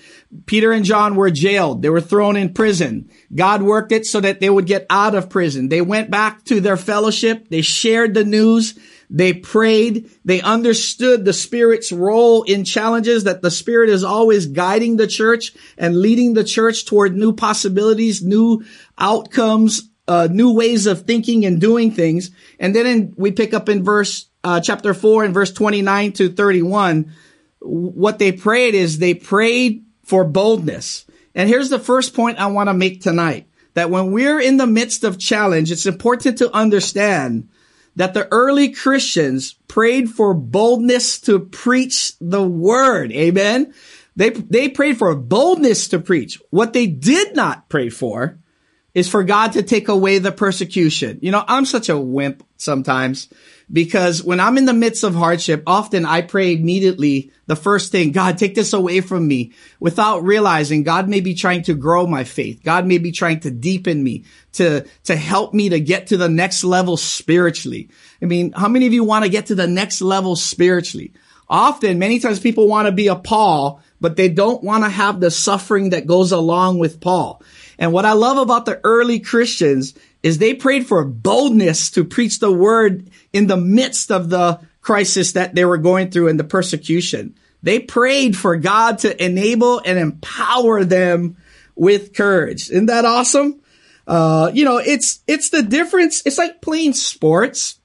Peter 0.46 0.72
and 0.72 0.84
John 0.84 1.14
were 1.14 1.30
jailed. 1.30 1.80
They 1.80 1.88
were 1.88 2.00
thrown 2.00 2.36
in 2.36 2.52
prison. 2.52 3.08
God 3.34 3.62
worked 3.62 3.92
it 3.92 4.04
so 4.04 4.20
that 4.20 4.40
they 4.40 4.50
would 4.50 4.66
get 4.66 4.84
out 4.90 5.14
of 5.14 5.30
prison. 5.30 5.68
They 5.68 5.80
went 5.80 6.10
back 6.10 6.44
to 6.46 6.60
their 6.60 6.76
fellowship. 6.76 7.48
They 7.48 7.62
shared 7.62 8.14
the 8.14 8.24
news. 8.24 8.78
They 9.10 9.32
prayed. 9.32 10.10
They 10.24 10.42
understood 10.42 11.24
the 11.24 11.32
Spirit's 11.32 11.92
role 11.92 12.42
in 12.42 12.64
challenges 12.64 13.24
that 13.24 13.40
the 13.40 13.50
Spirit 13.50 13.88
is 13.90 14.04
always 14.04 14.46
guiding 14.46 14.96
the 14.96 15.06
church 15.06 15.54
and 15.78 16.00
leading 16.00 16.34
the 16.34 16.44
church 16.44 16.84
toward 16.84 17.16
new 17.16 17.32
possibilities, 17.32 18.22
new 18.22 18.64
outcomes, 18.98 19.88
uh, 20.06 20.28
new 20.30 20.52
ways 20.52 20.86
of 20.86 21.02
thinking 21.02 21.46
and 21.46 21.60
doing 21.60 21.90
things. 21.90 22.30
And 22.58 22.74
then 22.74 22.86
in, 22.86 23.14
we 23.16 23.32
pick 23.32 23.54
up 23.54 23.68
in 23.68 23.82
verse, 23.82 24.28
uh, 24.44 24.60
chapter 24.60 24.92
four 24.92 25.24
and 25.24 25.32
verse 25.32 25.52
29 25.52 26.12
to 26.12 26.28
31. 26.30 27.12
What 27.60 28.18
they 28.18 28.32
prayed 28.32 28.74
is 28.74 28.98
they 28.98 29.14
prayed 29.14 29.84
for 30.04 30.24
boldness. 30.24 31.06
And 31.34 31.48
here's 31.48 31.70
the 31.70 31.78
first 31.78 32.14
point 32.14 32.38
I 32.38 32.46
want 32.46 32.68
to 32.68 32.74
make 32.74 33.00
tonight. 33.00 33.46
That 33.74 33.90
when 33.90 34.10
we're 34.10 34.40
in 34.40 34.56
the 34.56 34.66
midst 34.66 35.04
of 35.04 35.18
challenge, 35.18 35.70
it's 35.70 35.86
important 35.86 36.38
to 36.38 36.52
understand 36.52 37.48
that 37.97 38.14
the 38.14 38.28
early 38.33 38.71
Christians 38.71 39.54
prayed 39.66 40.11
for 40.11 40.35
boldness 40.35 41.21
to 41.23 41.40
preach 41.40 42.12
the 42.21 42.42
word. 42.42 43.12
Amen. 43.12 43.75
They, 44.16 44.30
they 44.30 44.68
prayed 44.68 44.99
for 44.99 45.14
boldness 45.14 45.88
to 45.88 45.99
preach. 45.99 46.40
What 46.50 46.73
they 46.73 46.87
did 46.87 47.37
not 47.37 47.68
pray 47.68 47.88
for 47.88 48.38
is 48.95 49.09
for 49.09 49.23
God 49.23 49.52
to 49.52 49.62
take 49.62 49.88
away 49.88 50.18
the 50.18 50.33
persecution. 50.33 51.18
You 51.23 51.30
know, 51.30 51.45
I'm 51.47 51.64
such 51.64 51.88
a 51.88 51.99
wimp 51.99 52.45
sometimes 52.57 53.28
because 53.70 54.22
when 54.22 54.40
I'm 54.40 54.56
in 54.56 54.64
the 54.64 54.72
midst 54.72 55.04
of 55.04 55.14
hardship, 55.14 55.62
often 55.66 56.06
I 56.06 56.22
pray 56.22 56.54
immediately 56.54 57.32
the 57.46 57.56
first 57.56 57.92
thing, 57.92 58.12
God, 58.12 58.38
take 58.38 58.54
this 58.54 58.72
away 58.72 59.00
from 59.00 59.26
me 59.26 59.52
without 59.78 60.22
realizing 60.22 60.82
God 60.82 61.08
may 61.08 61.20
be 61.20 61.34
trying 61.34 61.62
to 61.64 61.75
grow 61.75 62.06
my 62.06 62.25
faith. 62.25 62.62
God 62.62 62.87
may 62.87 62.98
be 62.98 63.12
trying 63.12 63.40
to 63.40 63.50
deepen 63.50 64.02
me 64.02 64.25
to, 64.52 64.87
to 65.04 65.16
help 65.16 65.52
me 65.52 65.68
to 65.70 65.80
get 65.80 66.08
to 66.08 66.16
the 66.16 66.28
next 66.28 66.64
level 66.64 66.96
spiritually. 66.96 67.90
I 68.22 68.26
mean, 68.26 68.52
how 68.52 68.68
many 68.68 68.87
of 68.87 68.92
you 68.92 69.04
want 69.04 69.25
to 69.25 69.30
get 69.30 69.46
to 69.46 69.54
the 69.54 69.66
next 69.66 70.00
level 70.00 70.34
spiritually? 70.37 71.12
Often, 71.50 71.98
many 71.98 72.18
times 72.18 72.40
people 72.40 72.68
want 72.68 72.87
to 72.87 72.92
be 72.92 73.08
a 73.08 73.16
Paul, 73.16 73.80
but 74.00 74.16
they 74.16 74.28
don't 74.28 74.62
want 74.62 74.84
to 74.84 74.90
have 74.90 75.18
the 75.18 75.30
suffering 75.30 75.90
that 75.90 76.06
goes 76.06 76.32
along 76.32 76.78
with 76.78 77.00
Paul. 77.00 77.42
And 77.78 77.92
what 77.92 78.04
I 78.04 78.12
love 78.12 78.38
about 78.38 78.66
the 78.66 78.80
early 78.82 79.20
Christians 79.20 79.94
is 80.23 80.38
they 80.38 80.54
prayed 80.54 80.87
for 80.87 81.04
boldness 81.04 81.92
to 81.92 82.04
preach 82.04 82.40
the 82.40 82.52
word 82.52 83.08
in 83.32 83.47
the 83.47 83.56
midst 83.56 84.11
of 84.11 84.30
the 84.30 84.61
crisis 84.80 85.32
that 85.32 85.54
they 85.54 85.64
were 85.64 85.78
going 85.78 86.11
through 86.11 86.28
and 86.28 86.40
the 86.40 86.44
persecution. 86.44 87.37
They 87.62 87.78
prayed 87.78 88.37
for 88.37 88.56
God 88.56 88.99
to 89.00 89.25
enable 89.25 89.80
and 89.85 89.99
empower 89.99 90.85
them 90.85 91.37
with 91.75 92.14
courage. 92.14 92.70
Isn't 92.70 92.87
that 92.87 93.04
awesome? 93.04 93.61
Uh, 94.06 94.50
you 94.54 94.64
know, 94.64 94.78
it's, 94.78 95.23
it's 95.26 95.50
the 95.50 95.62
difference. 95.62 96.23
It's 96.25 96.38
like 96.38 96.62
playing 96.62 96.94
sports 96.94 97.78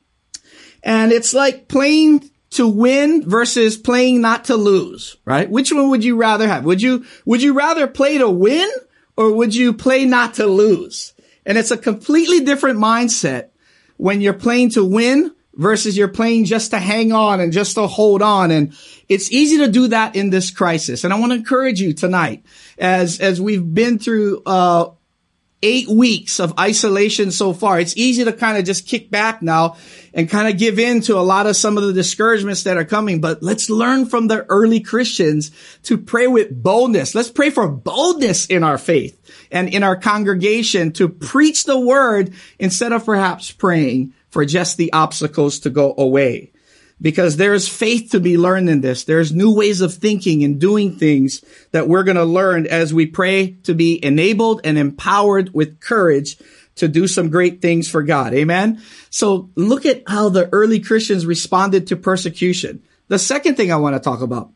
and 0.82 1.12
it's 1.12 1.34
like 1.34 1.68
playing 1.68 2.30
to 2.52 2.68
win 2.68 3.28
versus 3.28 3.78
playing 3.78 4.22
not 4.22 4.46
to 4.46 4.56
lose, 4.56 5.18
right? 5.26 5.50
Which 5.50 5.72
one 5.72 5.90
would 5.90 6.04
you 6.04 6.16
rather 6.16 6.48
have? 6.48 6.66
Would 6.66 6.82
you, 6.82 7.06
would 7.26 7.42
you 7.42 7.54
rather 7.54 7.88
play 7.88 8.20
to 8.20 8.30
win 8.30 8.70
or 9.18 9.32
would 9.34 9.54
you 9.56 9.74
play 9.74 10.06
not 10.06 10.36
to 10.36 10.48
lose? 10.48 11.14
And 11.46 11.58
it's 11.58 11.72
a 11.72 11.78
completely 11.78 12.42
different 12.42 12.80
mindset 12.80 13.50
when 13.98 14.22
you're 14.22 14.34
playing 14.34 14.72
to 14.72 14.84
win 14.84 15.34
versus 15.56 15.96
you're 15.96 16.08
playing 16.08 16.46
just 16.46 16.72
to 16.72 16.80
hang 16.80 17.12
on 17.12 17.40
and 17.40 17.54
just 17.54 17.76
to 17.76 17.86
hold 17.86 18.22
on. 18.22 18.50
And 18.52 18.76
it's 19.08 19.32
easy 19.32 19.58
to 19.60 19.68
do 19.68 19.88
that 19.90 20.16
in 20.16 20.30
this 20.30 20.50
crisis. 20.52 21.04
And 21.04 21.14
I 21.14 21.20
want 21.20 21.32
to 21.32 21.38
encourage 21.38 21.80
you 21.80 21.94
tonight 21.94 22.44
as, 22.78 23.20
as 23.20 23.40
we've 23.40 23.74
been 23.74 24.00
through, 24.00 24.42
uh, 24.46 24.90
eight 25.64 25.88
weeks 25.88 26.40
of 26.40 26.60
isolation 26.60 27.32
so 27.32 27.54
far. 27.54 27.80
It's 27.80 27.98
easy 27.98 28.26
to 28.26 28.34
kind 28.34 28.58
of 28.58 28.66
just 28.66 28.86
kick 28.88 29.10
back 29.10 29.42
now 29.42 29.78
and 30.14 30.30
kind 30.30 30.48
of 30.48 30.60
give 30.60 30.78
in 30.78 31.02
to 31.02 31.18
a 31.18 31.22
lot 31.22 31.48
of 31.48 31.56
some 31.56 31.78
of 31.78 31.84
the 31.84 31.94
discouragements 31.94 32.64
that 32.64 32.78
are 32.78 32.86
coming. 32.86 33.22
But 33.22 33.42
let's 33.42 33.70
learn 33.70 34.06
from 34.06 34.28
the 34.28 34.46
early 34.46 34.82
Christians 34.82 35.50
to 35.84 35.98
pray 35.98 36.28
with 36.28 36.62
boldness. 36.62 37.16
Let's 37.16 37.32
pray 37.32 37.50
for 37.50 37.68
boldness 37.68 38.46
in 38.46 38.64
our 38.64 38.78
faith 38.78 39.20
and 39.52 39.74
in 39.74 39.82
our 39.82 39.96
congregation 39.96 40.92
to 40.94 41.10
preach 41.10 41.64
the 41.64 41.80
word 41.80 42.34
instead 42.60 42.92
of 42.92 43.06
perhaps 43.06 43.52
praying 43.52 44.14
for 44.30 44.46
just 44.46 44.78
the 44.78 44.94
obstacles 44.94 45.60
to 45.60 45.70
go 45.70 45.96
away. 45.98 46.53
Because 47.04 47.38
there's 47.38 47.68
faith 47.68 48.12
to 48.12 48.20
be 48.20 48.38
learned 48.38 48.70
in 48.70 48.82
this. 48.82 49.04
There's 49.04 49.32
new 49.32 49.54
ways 49.54 49.82
of 49.82 49.94
thinking 49.94 50.44
and 50.44 50.60
doing 50.60 50.96
things 50.96 51.44
that 51.72 51.88
we're 51.88 52.04
going 52.04 52.18
to 52.18 52.24
learn 52.24 52.66
as 52.66 52.94
we 52.94 53.06
pray 53.06 53.58
to 53.64 53.76
be 53.76 54.04
enabled 54.04 54.62
and 54.64 54.78
empowered 54.78 55.54
with 55.54 55.82
courage 55.82 56.38
to 56.76 56.88
do 56.88 57.08
some 57.08 57.30
great 57.30 57.62
things 57.62 57.90
for 57.90 58.04
God. 58.04 58.34
Amen. 58.34 58.82
So 59.10 59.52
look 59.56 59.86
at 59.86 60.04
how 60.08 60.30
the 60.30 60.50
early 60.52 60.80
Christians 60.80 61.26
responded 61.26 61.88
to 61.88 61.96
persecution. 61.96 62.82
The 63.10 63.20
second 63.20 63.58
thing 63.58 63.72
I 63.72 63.76
want 63.76 63.96
to 63.96 64.00
talk 64.00 64.22
about 64.22 64.52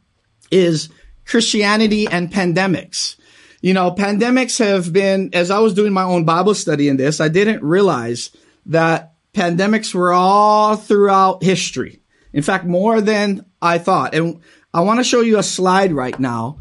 is 0.49 0.89
Christianity 1.25 2.07
and 2.07 2.31
pandemics. 2.31 3.17
You 3.61 3.73
know, 3.73 3.91
pandemics 3.91 4.59
have 4.59 4.93
been, 4.93 5.31
as 5.33 5.51
I 5.51 5.59
was 5.59 5.73
doing 5.73 5.91
my 5.91 6.03
own 6.03 6.23
Bible 6.23 6.55
study 6.55 6.87
in 6.87 6.95
this, 6.95 7.19
I 7.19 7.27
didn't 7.27 7.61
realize 7.61 8.31
that 8.67 9.15
pandemics 9.33 9.93
were 9.93 10.13
all 10.13 10.77
throughout 10.77 11.43
history. 11.43 11.99
In 12.33 12.43
fact, 12.43 12.65
more 12.65 13.01
than 13.01 13.45
I 13.61 13.77
thought. 13.77 14.13
And 14.13 14.41
I 14.73 14.81
want 14.81 14.99
to 14.99 15.03
show 15.03 15.21
you 15.21 15.37
a 15.37 15.43
slide 15.43 15.91
right 15.91 16.19
now 16.19 16.59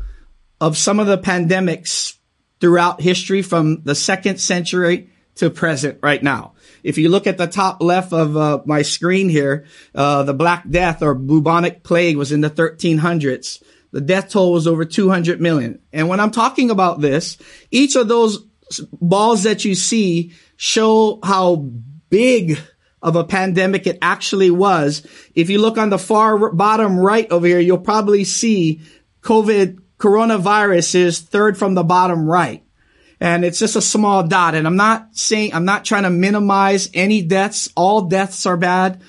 of 0.60 0.76
some 0.76 1.00
of 1.00 1.06
the 1.06 1.18
pandemics 1.18 2.16
throughout 2.60 3.00
history 3.00 3.42
from 3.42 3.82
the 3.82 3.94
second 3.94 4.40
century 4.40 5.10
to 5.36 5.50
present 5.50 5.98
right 6.02 6.22
now. 6.22 6.54
If 6.82 6.98
you 6.98 7.08
look 7.08 7.26
at 7.26 7.36
the 7.36 7.46
top 7.46 7.82
left 7.82 8.12
of 8.12 8.36
uh, 8.36 8.62
my 8.64 8.82
screen 8.82 9.28
here, 9.28 9.66
uh, 9.94 10.22
the 10.22 10.34
Black 10.34 10.68
Death 10.68 11.02
or 11.02 11.14
bubonic 11.14 11.82
plague 11.82 12.16
was 12.16 12.32
in 12.32 12.40
the 12.40 12.50
1300s. 12.50 13.62
The 13.92 14.00
death 14.00 14.30
toll 14.30 14.52
was 14.52 14.66
over 14.66 14.84
200 14.84 15.40
million. 15.40 15.80
And 15.92 16.08
when 16.08 16.20
I'm 16.20 16.30
talking 16.30 16.70
about 16.70 17.00
this, 17.00 17.38
each 17.70 17.96
of 17.96 18.08
those 18.08 18.38
balls 18.92 19.44
that 19.44 19.64
you 19.64 19.74
see 19.74 20.32
show 20.56 21.18
how 21.22 21.56
big 22.08 22.58
of 23.02 23.16
a 23.16 23.24
pandemic 23.24 23.86
it 23.86 23.98
actually 24.02 24.50
was. 24.50 25.06
If 25.34 25.50
you 25.50 25.60
look 25.60 25.78
on 25.78 25.90
the 25.90 25.98
far 25.98 26.50
bottom 26.52 26.98
right 26.98 27.30
over 27.30 27.46
here, 27.46 27.60
you'll 27.60 27.78
probably 27.78 28.24
see 28.24 28.80
COVID 29.22 29.80
coronavirus 29.98 30.94
is 30.94 31.20
third 31.20 31.58
from 31.58 31.74
the 31.74 31.84
bottom 31.84 32.28
right. 32.28 32.62
And 33.18 33.44
it's 33.44 33.58
just 33.58 33.76
a 33.76 33.82
small 33.82 34.26
dot. 34.26 34.54
And 34.54 34.66
I'm 34.66 34.76
not 34.76 35.16
saying, 35.16 35.54
I'm 35.54 35.64
not 35.64 35.84
trying 35.84 36.02
to 36.02 36.10
minimize 36.10 36.90
any 36.92 37.22
deaths. 37.22 37.70
All 37.74 38.02
deaths 38.02 38.44
are 38.44 38.58
bad, 38.58 39.00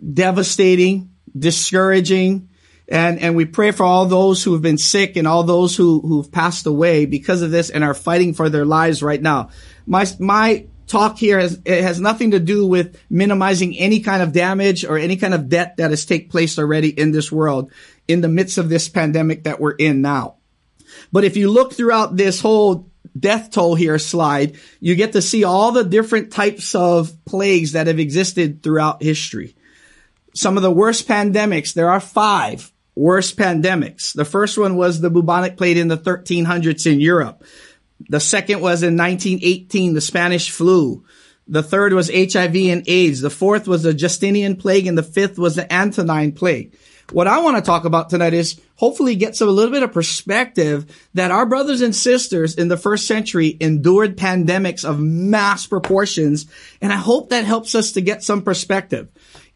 devastating, 0.00 1.10
discouraging. 1.36 2.48
And, 2.86 3.20
and 3.20 3.36
we 3.36 3.44
pray 3.44 3.70
for 3.70 3.84
all 3.84 4.06
those 4.06 4.42
who 4.42 4.52
have 4.52 4.62
been 4.62 4.78
sick 4.78 5.16
and 5.16 5.26
all 5.26 5.42
those 5.42 5.76
who, 5.76 6.00
who've 6.00 6.30
passed 6.30 6.66
away 6.66 7.06
because 7.06 7.42
of 7.42 7.50
this 7.50 7.70
and 7.70 7.82
are 7.82 7.94
fighting 7.94 8.34
for 8.34 8.48
their 8.48 8.64
lives 8.64 9.02
right 9.02 9.20
now. 9.20 9.50
My, 9.86 10.06
my 10.18 10.66
talk 10.90 11.18
here 11.18 11.38
has, 11.38 11.60
it 11.64 11.82
has 11.82 12.00
nothing 12.00 12.32
to 12.32 12.40
do 12.40 12.66
with 12.66 13.00
minimizing 13.08 13.76
any 13.78 14.00
kind 14.00 14.22
of 14.22 14.32
damage 14.32 14.84
or 14.84 14.98
any 14.98 15.16
kind 15.16 15.32
of 15.32 15.48
debt 15.48 15.76
that 15.76 15.90
has 15.90 16.04
taken 16.04 16.28
place 16.28 16.58
already 16.58 16.88
in 16.88 17.12
this 17.12 17.30
world 17.30 17.70
in 18.08 18.20
the 18.20 18.28
midst 18.28 18.58
of 18.58 18.68
this 18.68 18.88
pandemic 18.88 19.44
that 19.44 19.60
we're 19.60 19.70
in 19.70 20.02
now. 20.02 20.36
But 21.12 21.24
if 21.24 21.36
you 21.36 21.48
look 21.50 21.72
throughout 21.72 22.16
this 22.16 22.40
whole 22.40 22.90
death 23.18 23.50
toll 23.52 23.76
here 23.76 23.98
slide, 23.98 24.58
you 24.80 24.96
get 24.96 25.12
to 25.12 25.22
see 25.22 25.44
all 25.44 25.70
the 25.70 25.84
different 25.84 26.32
types 26.32 26.74
of 26.74 27.12
plagues 27.24 27.72
that 27.72 27.86
have 27.86 28.00
existed 28.00 28.62
throughout 28.62 29.02
history. 29.02 29.54
Some 30.34 30.56
of 30.56 30.64
the 30.64 30.72
worst 30.72 31.06
pandemics, 31.06 31.72
there 31.72 31.90
are 31.90 32.00
five 32.00 32.72
worst 32.96 33.36
pandemics. 33.36 34.12
The 34.12 34.24
first 34.24 34.58
one 34.58 34.76
was 34.76 35.00
the 35.00 35.10
bubonic 35.10 35.56
plague 35.56 35.76
in 35.76 35.88
the 35.88 35.96
1300s 35.96 36.90
in 36.90 37.00
Europe. 37.00 37.44
The 38.08 38.20
second 38.20 38.60
was 38.60 38.82
in 38.82 38.96
1918, 38.96 39.94
the 39.94 40.00
Spanish 40.00 40.50
flu. 40.50 41.04
The 41.46 41.62
third 41.62 41.92
was 41.92 42.10
HIV 42.10 42.54
and 42.54 42.84
AIDS. 42.86 43.20
The 43.20 43.30
fourth 43.30 43.66
was 43.66 43.82
the 43.82 43.94
Justinian 43.94 44.56
plague 44.56 44.86
and 44.86 44.96
the 44.96 45.02
fifth 45.02 45.38
was 45.38 45.56
the 45.56 45.72
Antonine 45.72 46.32
plague. 46.32 46.76
What 47.12 47.26
I 47.26 47.40
want 47.40 47.56
to 47.56 47.62
talk 47.62 47.84
about 47.84 48.08
tonight 48.08 48.34
is 48.34 48.60
hopefully 48.76 49.16
get 49.16 49.34
some 49.34 49.48
a 49.48 49.50
little 49.50 49.72
bit 49.72 49.82
of 49.82 49.92
perspective 49.92 51.08
that 51.14 51.32
our 51.32 51.44
brothers 51.44 51.80
and 51.80 51.94
sisters 51.94 52.54
in 52.54 52.68
the 52.68 52.76
first 52.76 53.08
century 53.08 53.56
endured 53.58 54.16
pandemics 54.16 54.84
of 54.84 55.00
mass 55.00 55.66
proportions. 55.66 56.46
And 56.80 56.92
I 56.92 56.96
hope 56.96 57.30
that 57.30 57.44
helps 57.44 57.74
us 57.74 57.92
to 57.92 58.00
get 58.00 58.22
some 58.22 58.42
perspective 58.42 59.08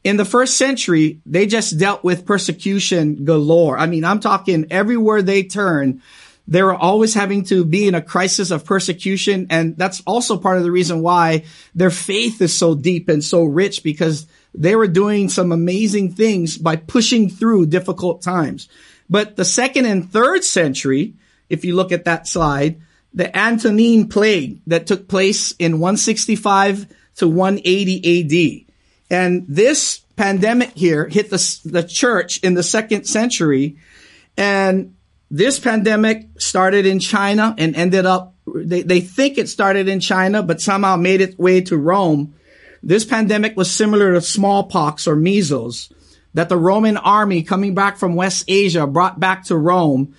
in 0.04 0.18
the 0.18 0.24
first 0.26 0.58
century, 0.58 1.20
they 1.24 1.46
just 1.46 1.78
dealt 1.78 2.04
with 2.04 2.26
persecution 2.26 3.24
galore. 3.24 3.78
I 3.78 3.86
mean, 3.86 4.04
I'm 4.04 4.20
talking 4.20 4.66
everywhere 4.70 5.22
they 5.22 5.44
turn, 5.44 6.02
they 6.46 6.62
were 6.62 6.74
always 6.74 7.14
having 7.14 7.44
to 7.44 7.64
be 7.64 7.88
in 7.88 7.94
a 7.94 8.02
crisis 8.02 8.50
of 8.50 8.64
persecution. 8.64 9.46
And 9.50 9.76
that's 9.76 10.02
also 10.06 10.36
part 10.36 10.58
of 10.58 10.62
the 10.62 10.70
reason 10.70 11.00
why 11.00 11.44
their 11.74 11.90
faith 11.90 12.40
is 12.42 12.56
so 12.56 12.74
deep 12.74 13.08
and 13.08 13.24
so 13.24 13.44
rich 13.44 13.82
because 13.82 14.26
they 14.52 14.76
were 14.76 14.86
doing 14.86 15.28
some 15.28 15.52
amazing 15.52 16.12
things 16.12 16.58
by 16.58 16.76
pushing 16.76 17.30
through 17.30 17.66
difficult 17.66 18.22
times. 18.22 18.68
But 19.08 19.36
the 19.36 19.44
second 19.44 19.86
and 19.86 20.10
third 20.10 20.44
century, 20.44 21.14
if 21.48 21.64
you 21.64 21.74
look 21.74 21.92
at 21.92 22.04
that 22.04 22.28
slide, 22.28 22.80
the 23.14 23.36
Antonine 23.36 24.08
plague 24.08 24.60
that 24.66 24.86
took 24.86 25.08
place 25.08 25.52
in 25.52 25.80
165 25.80 26.86
to 27.16 27.28
180 27.28 28.64
AD. 28.64 28.74
And 29.10 29.46
this 29.48 30.00
pandemic 30.16 30.72
here 30.74 31.08
hit 31.08 31.30
the, 31.30 31.60
the 31.64 31.82
church 31.82 32.38
in 32.40 32.54
the 32.54 32.62
second 32.62 33.04
century. 33.04 33.76
And 34.36 34.93
this 35.34 35.58
pandemic 35.58 36.28
started 36.40 36.86
in 36.86 37.00
China 37.00 37.56
and 37.58 37.74
ended 37.74 38.06
up, 38.06 38.36
they, 38.46 38.82
they 38.82 39.00
think 39.00 39.36
it 39.36 39.48
started 39.48 39.88
in 39.88 39.98
China, 39.98 40.44
but 40.44 40.60
somehow 40.60 40.94
made 40.94 41.20
its 41.20 41.36
way 41.36 41.60
to 41.62 41.76
Rome. 41.76 42.36
This 42.84 43.04
pandemic 43.04 43.56
was 43.56 43.68
similar 43.68 44.12
to 44.12 44.20
smallpox 44.20 45.08
or 45.08 45.16
measles 45.16 45.92
that 46.34 46.48
the 46.48 46.56
Roman 46.56 46.96
army 46.96 47.42
coming 47.42 47.74
back 47.74 47.96
from 47.96 48.14
West 48.14 48.44
Asia 48.46 48.86
brought 48.86 49.18
back 49.18 49.42
to 49.46 49.56
Rome. 49.56 50.14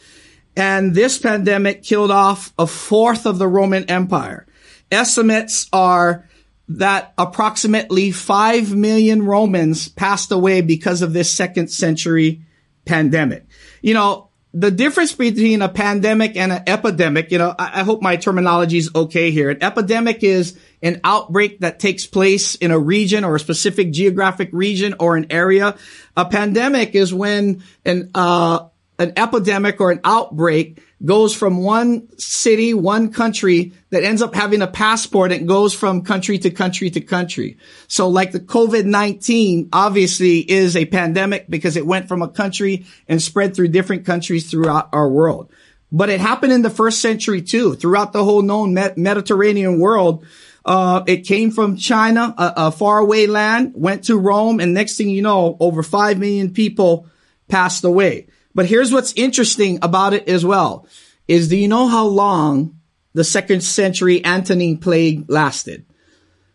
And 0.57 0.93
this 0.93 1.17
pandemic 1.17 1.83
killed 1.83 2.11
off 2.11 2.53
a 2.59 2.67
fourth 2.67 3.25
of 3.25 3.37
the 3.37 3.47
Roman 3.47 3.89
Empire. 3.89 4.45
Estimates 4.91 5.69
are 5.71 6.27
that 6.67 7.13
approximately 7.17 8.11
5 8.11 8.75
million 8.75 9.23
Romans 9.23 9.87
passed 9.87 10.33
away 10.33 10.59
because 10.59 11.01
of 11.01 11.13
this 11.13 11.31
second 11.31 11.69
century 11.69 12.41
pandemic. 12.83 13.45
You 13.81 13.93
know, 13.93 14.24
the 14.57 14.71
difference 14.71 15.11
between 15.11 15.61
a 15.61 15.67
pandemic 15.67 16.37
and 16.37 16.49
an 16.49 16.63
epidemic, 16.65 17.29
you 17.29 17.37
know, 17.37 17.53
I, 17.59 17.81
I, 17.81 17.83
hope 17.83 18.01
my 18.01 18.15
terminology 18.15 18.77
is 18.77 18.89
okay 18.95 19.29
here. 19.29 19.49
An 19.49 19.61
epidemic 19.61 20.23
is 20.23 20.57
an 20.81 21.01
outbreak 21.03 21.59
that 21.59 21.77
takes 21.77 22.05
place 22.05 22.55
in 22.55 22.71
a 22.71 22.79
region 22.79 23.25
or 23.25 23.35
a 23.35 23.39
specific 23.39 23.91
geographic 23.91 24.49
region 24.53 24.95
or 24.97 25.17
an 25.17 25.27
area. 25.29 25.75
A 26.15 26.23
pandemic 26.23 26.95
is 26.95 27.13
when 27.13 27.63
an, 27.83 28.11
uh, 28.15 28.69
an 28.97 29.11
epidemic 29.17 29.81
or 29.81 29.91
an 29.91 29.99
outbreak 30.05 30.81
goes 31.05 31.35
from 31.35 31.57
one 31.57 32.09
city, 32.17 32.73
one 32.73 33.11
country 33.11 33.73
that 33.91 34.03
ends 34.03 34.21
up 34.21 34.33
having 34.33 34.61
a 34.61 34.67
passport 34.67 35.31
and 35.31 35.47
goes 35.47 35.73
from 35.73 36.01
country 36.01 36.37
to 36.39 36.49
country 36.49 36.89
to 36.89 36.99
country. 36.99 37.57
So 37.87 38.09
like 38.09 38.31
the 38.31 38.39
COVID-19 38.39 39.69
obviously 39.71 40.39
is 40.39 40.75
a 40.75 40.85
pandemic 40.85 41.47
because 41.49 41.77
it 41.77 41.85
went 41.85 42.07
from 42.07 42.21
a 42.21 42.27
country 42.27 42.85
and 43.07 43.21
spread 43.21 43.55
through 43.55 43.69
different 43.69 44.05
countries 44.05 44.49
throughout 44.49 44.89
our 44.91 45.07
world. 45.07 45.51
But 45.91 46.09
it 46.09 46.19
happened 46.19 46.51
in 46.51 46.63
the 46.63 46.69
first 46.69 47.01
century 47.01 47.41
too, 47.41 47.75
throughout 47.75 48.11
the 48.11 48.23
whole 48.23 48.41
known 48.41 48.73
Mediterranean 48.73 49.79
world. 49.79 50.25
Uh, 50.65 51.03
it 51.05 51.27
came 51.27 51.51
from 51.51 51.77
China, 51.77 52.33
a, 52.37 52.53
a 52.57 52.71
faraway 52.71 53.27
land, 53.27 53.73
went 53.75 54.05
to 54.05 54.17
Rome, 54.17 54.59
and 54.59 54.73
next 54.73 54.97
thing 54.97 55.09
you 55.09 55.21
know, 55.21 55.55
over 55.59 55.83
5 55.83 56.17
million 56.17 56.51
people 56.51 57.07
passed 57.47 57.83
away. 57.83 58.27
But 58.55 58.67
here's 58.67 58.93
what's 58.93 59.13
interesting 59.13 59.79
about 59.81 60.13
it 60.13 60.29
as 60.29 60.45
well 60.45 60.87
is 61.27 61.49
do 61.49 61.57
you 61.57 61.67
know 61.67 61.87
how 61.87 62.05
long 62.05 62.79
the 63.13 63.23
second 63.23 63.61
century 63.61 64.25
Antonine 64.25 64.77
plague 64.77 65.25
lasted? 65.29 65.85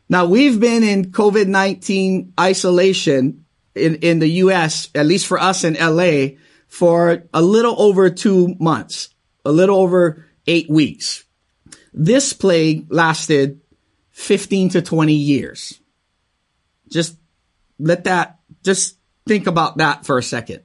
Now 0.08 0.24
we've 0.24 0.58
been 0.58 0.82
in 0.82 1.12
COVID-19 1.12 2.32
isolation 2.40 3.44
in, 3.74 3.96
in 3.96 4.18
the 4.18 4.30
US, 4.44 4.88
at 4.94 5.06
least 5.06 5.26
for 5.26 5.38
us 5.38 5.62
in 5.62 5.74
LA, 5.74 6.38
for 6.68 7.24
a 7.34 7.42
little 7.42 7.80
over 7.80 8.08
two 8.08 8.56
months, 8.58 9.10
a 9.44 9.52
little 9.52 9.78
over 9.78 10.26
eight 10.46 10.70
weeks. 10.70 11.24
This 11.92 12.32
plague 12.32 12.86
lasted 12.90 13.60
15 14.12 14.70
to 14.70 14.82
20 14.82 15.12
years. 15.12 15.80
Just 16.88 17.16
let 17.78 18.04
that, 18.04 18.38
just 18.64 18.96
think 19.26 19.46
about 19.46 19.78
that 19.78 20.06
for 20.06 20.16
a 20.16 20.22
second 20.22 20.62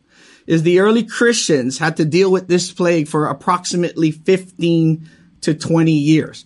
is 0.47 0.63
the 0.63 0.79
early 0.79 1.03
Christians 1.03 1.77
had 1.77 1.97
to 1.97 2.05
deal 2.05 2.31
with 2.31 2.47
this 2.47 2.71
plague 2.71 3.07
for 3.07 3.27
approximately 3.27 4.11
15 4.11 5.09
to 5.41 5.53
20 5.53 5.91
years. 5.91 6.45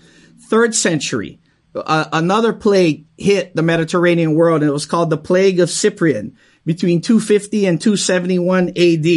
Third 0.50 0.74
century, 0.74 1.40
uh, 1.76 2.06
another 2.12 2.54
plague 2.54 3.06
hit 3.18 3.56
the 3.56 3.62
Mediterranean 3.62 4.36
world 4.36 4.62
and 4.62 4.70
it 4.70 4.74
was 4.74 4.86
called 4.86 5.10
the 5.10 5.18
plague 5.18 5.60
of 5.60 5.70
Cyprian 5.70 6.38
between 6.66 7.02
250 7.02 7.66
and 7.66 7.82
271 7.82 8.70
AD. 8.70 9.08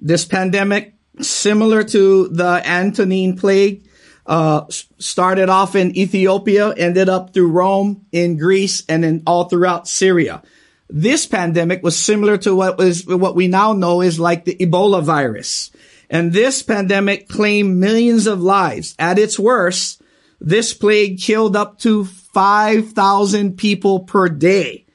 This 0.00 0.24
pandemic, 0.24 0.94
similar 1.20 1.82
to 1.84 2.28
the 2.28 2.62
Antonine 2.64 3.36
plague, 3.36 3.86
uh, 4.26 4.66
started 4.98 5.48
off 5.48 5.76
in 5.76 5.96
Ethiopia, 5.96 6.72
ended 6.72 7.08
up 7.08 7.32
through 7.32 7.50
Rome, 7.50 8.06
in 8.12 8.36
Greece, 8.36 8.84
and 8.88 9.04
then 9.04 9.22
all 9.26 9.44
throughout 9.44 9.86
Syria. 9.86 10.42
This 10.88 11.26
pandemic 11.26 11.82
was 11.82 11.98
similar 11.98 12.36
to 12.38 12.54
what 12.54 12.78
was, 12.78 13.06
what 13.06 13.34
we 13.34 13.48
now 13.48 13.72
know 13.72 14.02
is 14.02 14.20
like 14.20 14.44
the 14.44 14.56
Ebola 14.56 15.02
virus. 15.02 15.70
And 16.08 16.32
this 16.32 16.62
pandemic 16.62 17.28
claimed 17.28 17.76
millions 17.76 18.26
of 18.26 18.40
lives. 18.40 18.94
At 18.98 19.18
its 19.18 19.38
worst, 19.38 20.00
this 20.40 20.72
plague 20.72 21.18
killed 21.18 21.56
up 21.56 21.78
to 21.80 22.04
5,000 22.04 23.56
people 23.56 24.00
per 24.00 24.28
day 24.28 24.86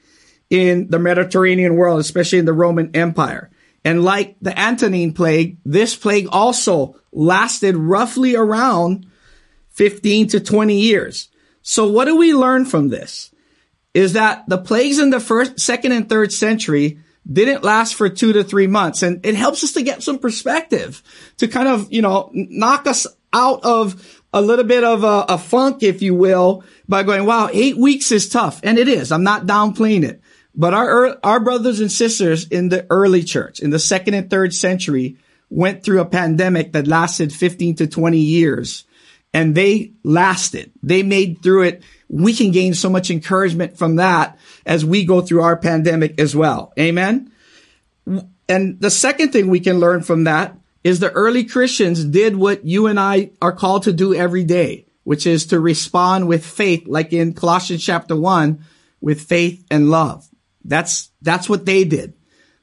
in 0.48 0.88
the 0.88 0.98
Mediterranean 0.98 1.76
world, 1.76 2.00
especially 2.00 2.38
in 2.38 2.44
the 2.44 2.52
Roman 2.52 2.94
Empire. 2.94 3.50
And 3.84 4.04
like 4.04 4.36
the 4.40 4.58
Antonine 4.58 5.12
plague, 5.12 5.58
this 5.64 5.96
plague 5.96 6.28
also 6.30 6.96
lasted 7.10 7.76
roughly 7.76 8.36
around 8.36 9.06
15 9.70 10.28
to 10.28 10.40
20 10.40 10.78
years. 10.78 11.28
So 11.62 11.88
what 11.88 12.04
do 12.04 12.16
we 12.16 12.34
learn 12.34 12.64
from 12.64 12.88
this? 12.88 13.31
Is 13.94 14.14
that 14.14 14.44
the 14.48 14.58
plagues 14.58 14.98
in 14.98 15.10
the 15.10 15.20
first, 15.20 15.60
second 15.60 15.92
and 15.92 16.08
third 16.08 16.32
century 16.32 16.98
didn't 17.30 17.62
last 17.62 17.94
for 17.94 18.08
two 18.08 18.32
to 18.32 18.42
three 18.42 18.66
months. 18.66 19.02
And 19.02 19.24
it 19.24 19.34
helps 19.34 19.62
us 19.62 19.72
to 19.72 19.82
get 19.82 20.02
some 20.02 20.18
perspective 20.18 21.02
to 21.38 21.48
kind 21.48 21.68
of, 21.68 21.92
you 21.92 22.02
know, 22.02 22.30
knock 22.32 22.86
us 22.86 23.06
out 23.32 23.64
of 23.64 24.22
a 24.32 24.40
little 24.40 24.64
bit 24.64 24.82
of 24.82 25.04
a, 25.04 25.26
a 25.28 25.38
funk, 25.38 25.82
if 25.82 26.02
you 26.02 26.14
will, 26.14 26.64
by 26.88 27.02
going, 27.02 27.26
wow, 27.26 27.48
eight 27.52 27.76
weeks 27.76 28.10
is 28.12 28.28
tough. 28.28 28.60
And 28.64 28.78
it 28.78 28.88
is. 28.88 29.12
I'm 29.12 29.24
not 29.24 29.46
downplaying 29.46 30.04
it. 30.04 30.20
But 30.54 30.74
our, 30.74 31.18
our 31.22 31.40
brothers 31.40 31.80
and 31.80 31.92
sisters 31.92 32.48
in 32.48 32.68
the 32.68 32.86
early 32.90 33.22
church, 33.22 33.60
in 33.60 33.70
the 33.70 33.78
second 33.78 34.14
and 34.14 34.28
third 34.28 34.52
century, 34.52 35.16
went 35.48 35.84
through 35.84 36.00
a 36.00 36.06
pandemic 36.06 36.72
that 36.72 36.86
lasted 36.86 37.32
15 37.32 37.76
to 37.76 37.86
20 37.86 38.18
years 38.18 38.84
and 39.34 39.54
they 39.54 39.92
lasted. 40.02 40.72
They 40.82 41.02
made 41.02 41.42
through 41.42 41.62
it 41.62 41.82
we 42.12 42.34
can 42.34 42.50
gain 42.50 42.74
so 42.74 42.90
much 42.90 43.10
encouragement 43.10 43.78
from 43.78 43.96
that 43.96 44.38
as 44.66 44.84
we 44.84 45.06
go 45.06 45.22
through 45.22 45.42
our 45.42 45.56
pandemic 45.56 46.20
as 46.20 46.36
well. 46.36 46.72
Amen. 46.78 47.32
And 48.48 48.78
the 48.78 48.90
second 48.90 49.32
thing 49.32 49.48
we 49.48 49.60
can 49.60 49.80
learn 49.80 50.02
from 50.02 50.24
that 50.24 50.56
is 50.84 51.00
the 51.00 51.10
early 51.10 51.44
Christians 51.44 52.04
did 52.04 52.36
what 52.36 52.66
you 52.66 52.86
and 52.86 53.00
I 53.00 53.30
are 53.40 53.52
called 53.52 53.84
to 53.84 53.94
do 53.94 54.14
every 54.14 54.44
day, 54.44 54.84
which 55.04 55.26
is 55.26 55.46
to 55.46 55.58
respond 55.58 56.28
with 56.28 56.44
faith, 56.44 56.86
like 56.86 57.14
in 57.14 57.32
Colossians 57.32 57.82
chapter 57.82 58.14
one, 58.14 58.64
with 59.00 59.22
faith 59.22 59.64
and 59.70 59.90
love. 59.90 60.28
That's, 60.64 61.10
that's 61.22 61.48
what 61.48 61.64
they 61.64 61.84
did. 61.84 62.12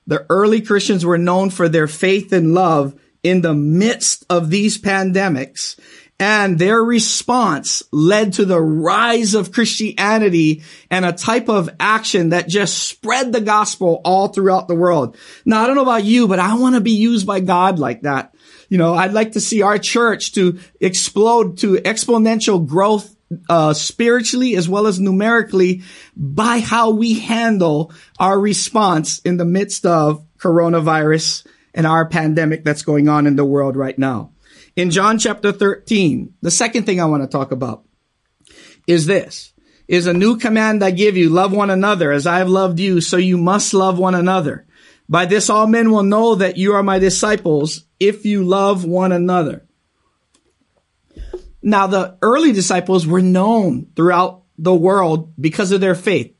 The 0.05 0.25
early 0.29 0.61
Christians 0.61 1.03
were 1.03 1.17
known 1.17 1.49
for 1.49 1.67
their 1.67 1.87
faith 1.87 2.31
and 2.33 2.53
love 2.53 2.99
in 3.23 3.41
the 3.41 3.55
midst 3.55 4.25
of 4.29 4.49
these 4.49 4.77
pandemics 4.77 5.79
and 6.19 6.59
their 6.59 6.83
response 6.83 7.81
led 7.91 8.33
to 8.33 8.45
the 8.45 8.61
rise 8.61 9.35
of 9.35 9.53
Christianity 9.53 10.63
and 10.91 11.05
a 11.05 11.13
type 11.13 11.47
of 11.47 11.69
action 11.79 12.29
that 12.29 12.49
just 12.49 12.77
spread 12.77 13.31
the 13.31 13.39
gospel 13.39 14.01
all 14.03 14.27
throughout 14.27 14.67
the 14.67 14.75
world. 14.75 15.15
Now, 15.45 15.63
I 15.63 15.67
don't 15.67 15.75
know 15.75 15.83
about 15.83 16.03
you, 16.03 16.27
but 16.27 16.39
I 16.39 16.55
want 16.55 16.75
to 16.75 16.81
be 16.81 16.91
used 16.91 17.25
by 17.25 17.39
God 17.39 17.79
like 17.79 18.01
that. 18.01 18.35
You 18.67 18.77
know, 18.77 18.93
I'd 18.93 19.13
like 19.13 19.31
to 19.31 19.41
see 19.41 19.61
our 19.61 19.79
church 19.79 20.33
to 20.33 20.59
explode 20.81 21.59
to 21.59 21.75
exponential 21.75 22.67
growth 22.67 23.15
uh, 23.47 23.73
spiritually 23.73 24.55
as 24.55 24.67
well 24.67 24.87
as 24.87 24.99
numerically 24.99 25.83
by 26.15 26.59
how 26.59 26.89
we 26.91 27.19
handle 27.19 27.93
our 28.19 28.37
response 28.37 29.19
in 29.19 29.37
the 29.37 29.45
midst 29.45 29.85
of 29.85 30.25
coronavirus 30.37 31.47
and 31.73 31.87
our 31.87 32.07
pandemic 32.07 32.63
that's 32.63 32.81
going 32.81 33.07
on 33.07 33.27
in 33.27 33.35
the 33.35 33.45
world 33.45 33.75
right 33.75 33.97
now. 33.97 34.31
In 34.79 34.91
John 34.91 35.19
chapter 35.19 35.51
13, 35.51 36.35
the 36.41 36.49
second 36.49 36.85
thing 36.85 37.01
I 37.01 37.05
want 37.05 37.21
to 37.21 37.27
talk 37.27 37.51
about 37.51 37.83
is 38.87 39.07
this, 39.07 39.51
is 39.89 40.07
a 40.07 40.13
new 40.13 40.37
command 40.37 40.81
I 40.81 40.91
give 40.91 41.17
you, 41.17 41.27
love 41.27 41.51
one 41.51 41.69
another 41.69 42.13
as 42.13 42.25
I 42.25 42.37
have 42.37 42.47
loved 42.47 42.79
you, 42.79 43.01
so 43.01 43.17
you 43.17 43.37
must 43.37 43.73
love 43.73 43.99
one 43.99 44.15
another. 44.15 44.65
By 45.09 45.25
this 45.25 45.49
all 45.49 45.67
men 45.67 45.91
will 45.91 46.03
know 46.03 46.35
that 46.35 46.55
you 46.55 46.75
are 46.75 46.81
my 46.81 46.97
disciples 46.97 47.87
if 47.99 48.25
you 48.25 48.45
love 48.45 48.85
one 48.85 49.11
another. 49.11 49.67
Now 51.61 51.87
the 51.87 52.17
early 52.21 52.53
disciples 52.53 53.05
were 53.05 53.21
known 53.21 53.87
throughout 53.97 54.43
the 54.57 54.73
world 54.73 55.33
because 55.37 55.73
of 55.73 55.81
their 55.81 55.93
faith. 55.93 56.33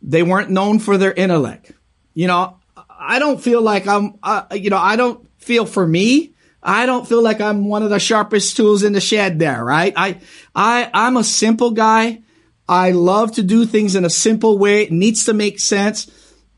They 0.00 0.22
weren't 0.22 0.48
known 0.48 0.78
for 0.78 0.96
their 0.96 1.12
intellect. 1.12 1.72
You 2.14 2.28
know, 2.28 2.56
I 2.88 3.18
don't 3.18 3.42
feel 3.42 3.60
like 3.60 3.86
I'm, 3.86 4.14
uh, 4.22 4.44
you 4.52 4.70
know, 4.70 4.78
I 4.78 4.96
don't 4.96 5.28
feel 5.36 5.66
for 5.66 5.86
me 5.86 6.32
I 6.68 6.84
don't 6.84 7.08
feel 7.08 7.22
like 7.22 7.40
I'm 7.40 7.64
one 7.64 7.82
of 7.82 7.88
the 7.88 7.98
sharpest 7.98 8.54
tools 8.58 8.82
in 8.82 8.92
the 8.92 9.00
shed 9.00 9.38
there, 9.38 9.64
right? 9.64 9.94
I, 9.96 10.20
I, 10.54 10.90
I'm 10.92 11.16
a 11.16 11.24
simple 11.24 11.70
guy. 11.70 12.20
I 12.68 12.90
love 12.90 13.32
to 13.36 13.42
do 13.42 13.64
things 13.64 13.94
in 13.94 14.04
a 14.04 14.10
simple 14.10 14.58
way. 14.58 14.82
It 14.82 14.92
needs 14.92 15.24
to 15.24 15.32
make 15.32 15.60
sense. 15.60 16.10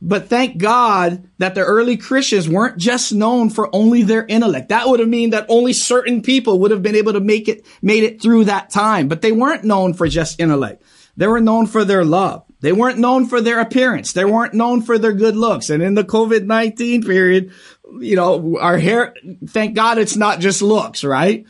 But 0.03 0.29
thank 0.29 0.59
God 0.59 1.29
that 1.38 1.55
the 1.55 1.61
early 1.61 1.96
Christians 1.96 2.49
weren't 2.49 2.77
just 2.77 3.12
known 3.12 3.51
for 3.51 3.73
only 3.73 4.03
their 4.03 4.27
intellect. 4.27 4.70
That 4.70 4.88
would 4.88 4.99
have 4.99 5.09
mean 5.09 5.31
that 5.31 5.46
only 5.49 5.73
certain 5.73 6.23
people 6.23 6.59
would 6.59 6.73
have 6.73 6.83
been 6.83 6.96
able 6.96 7.12
to 7.12 7.20
make 7.20 7.49
it, 7.49 7.64
made 7.81 8.03
it 8.03 8.20
through 8.20 8.46
that 8.46 8.70
time. 8.70 9.07
But 9.07 9.23
they 9.23 9.31
weren't 9.31 9.62
known 9.62 9.94
for 9.94 10.09
just 10.09 10.40
intellect. 10.40 10.83
They 11.16 11.29
were 11.29 11.40
known 11.40 11.66
for 11.66 11.85
their 11.85 12.05
love. 12.05 12.44
They 12.61 12.73
weren't 12.73 12.99
known 12.99 13.27
for 13.27 13.40
their 13.40 13.61
appearance. 13.61 14.12
They 14.12 14.25
weren't 14.25 14.55
known 14.55 14.83
for 14.83 14.99
their 14.99 15.12
good 15.12 15.37
looks. 15.37 15.70
And 15.70 15.83
in 15.83 15.94
the 15.94 16.05
COVID-19 16.05 17.07
period, 17.07 17.53
you 17.98 18.16
know, 18.16 18.59
our 18.59 18.79
hair, 18.79 19.14
thank 19.46 19.74
God 19.74 19.98
it's 19.98 20.16
not 20.16 20.40
just 20.40 20.62
looks, 20.62 21.05
right? 21.05 21.46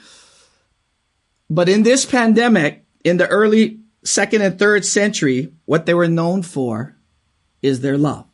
But 1.48 1.68
in 1.68 1.82
this 1.82 2.04
pandemic, 2.04 2.84
in 3.04 3.16
the 3.16 3.26
early 3.26 3.80
second 4.04 4.42
and 4.42 4.58
third 4.58 4.84
century, 4.84 5.52
what 5.64 5.86
they 5.86 5.94
were 5.94 6.08
known 6.08 6.42
for 6.42 6.96
is 7.62 7.80
their 7.80 7.98
love. 7.98 8.26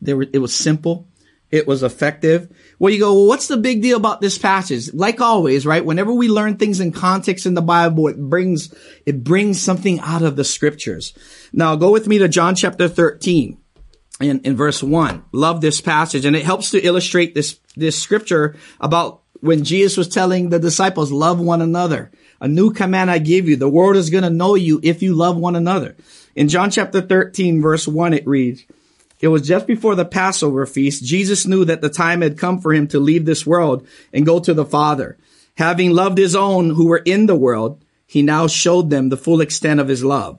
They 0.00 0.14
were, 0.14 0.26
it 0.32 0.38
was 0.38 0.54
simple. 0.54 1.08
It 1.50 1.68
was 1.68 1.84
effective. 1.84 2.50
Well, 2.78 2.92
you 2.92 2.98
go, 2.98 3.14
well, 3.14 3.28
what's 3.28 3.46
the 3.46 3.56
big 3.56 3.80
deal 3.80 3.96
about 3.96 4.20
this 4.20 4.38
passage? 4.38 4.92
Like 4.92 5.20
always, 5.20 5.64
right? 5.64 5.84
Whenever 5.84 6.12
we 6.12 6.28
learn 6.28 6.56
things 6.56 6.80
in 6.80 6.90
context 6.90 7.46
in 7.46 7.54
the 7.54 7.62
Bible, 7.62 8.08
it 8.08 8.18
brings, 8.18 8.74
it 9.06 9.22
brings 9.22 9.60
something 9.60 10.00
out 10.00 10.22
of 10.22 10.34
the 10.34 10.42
scriptures. 10.42 11.14
Now 11.52 11.76
go 11.76 11.92
with 11.92 12.08
me 12.08 12.18
to 12.18 12.28
John 12.28 12.56
chapter 12.56 12.88
13 12.88 13.58
in, 14.20 14.40
in 14.40 14.56
verse 14.56 14.82
1. 14.82 15.24
Love 15.32 15.60
this 15.60 15.80
passage 15.80 16.24
and 16.24 16.36
it 16.36 16.44
helps 16.44 16.70
to 16.70 16.80
illustrate 16.80 17.34
this, 17.34 17.58
this 17.76 18.00
scripture 18.00 18.56
about 18.80 19.22
when 19.40 19.64
Jesus 19.64 19.96
was 19.96 20.08
telling 20.08 20.48
the 20.48 20.58
disciples, 20.58 21.12
love 21.12 21.38
one 21.38 21.60
another. 21.60 22.10
A 22.40 22.48
new 22.48 22.72
command 22.72 23.10
I 23.10 23.18
give 23.18 23.48
you. 23.48 23.56
The 23.56 23.68
world 23.68 23.96
is 23.96 24.10
going 24.10 24.24
to 24.24 24.30
know 24.30 24.54
you 24.54 24.80
if 24.82 25.02
you 25.02 25.14
love 25.14 25.36
one 25.36 25.56
another. 25.56 25.96
In 26.34 26.48
John 26.48 26.70
chapter 26.70 27.00
13 27.00 27.60
verse 27.60 27.86
1 27.86 28.14
it 28.14 28.26
reads, 28.26 28.64
it 29.20 29.28
was 29.28 29.42
just 29.42 29.66
before 29.66 29.94
the 29.94 30.04
Passover 30.04 30.66
feast. 30.66 31.04
Jesus 31.04 31.46
knew 31.46 31.64
that 31.64 31.80
the 31.80 31.88
time 31.88 32.20
had 32.20 32.38
come 32.38 32.60
for 32.60 32.74
him 32.74 32.88
to 32.88 33.00
leave 33.00 33.24
this 33.24 33.46
world 33.46 33.86
and 34.12 34.26
go 34.26 34.38
to 34.40 34.52
the 34.52 34.66
Father. 34.66 35.16
Having 35.56 35.92
loved 35.92 36.18
his 36.18 36.34
own 36.34 36.70
who 36.70 36.88
were 36.88 37.02
in 37.04 37.26
the 37.26 37.36
world, 37.36 37.82
he 38.06 38.22
now 38.22 38.46
showed 38.46 38.90
them 38.90 39.08
the 39.08 39.16
full 39.16 39.40
extent 39.40 39.80
of 39.80 39.88
his 39.88 40.04
love. 40.04 40.38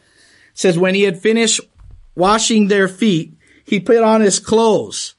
Says, 0.53 0.77
when 0.77 0.95
he 0.95 1.03
had 1.03 1.19
finished 1.19 1.61
washing 2.15 2.67
their 2.67 2.87
feet, 2.87 3.33
he 3.65 3.79
put 3.79 4.03
on 4.03 4.21
his 4.21 4.39
clothes 4.39 5.15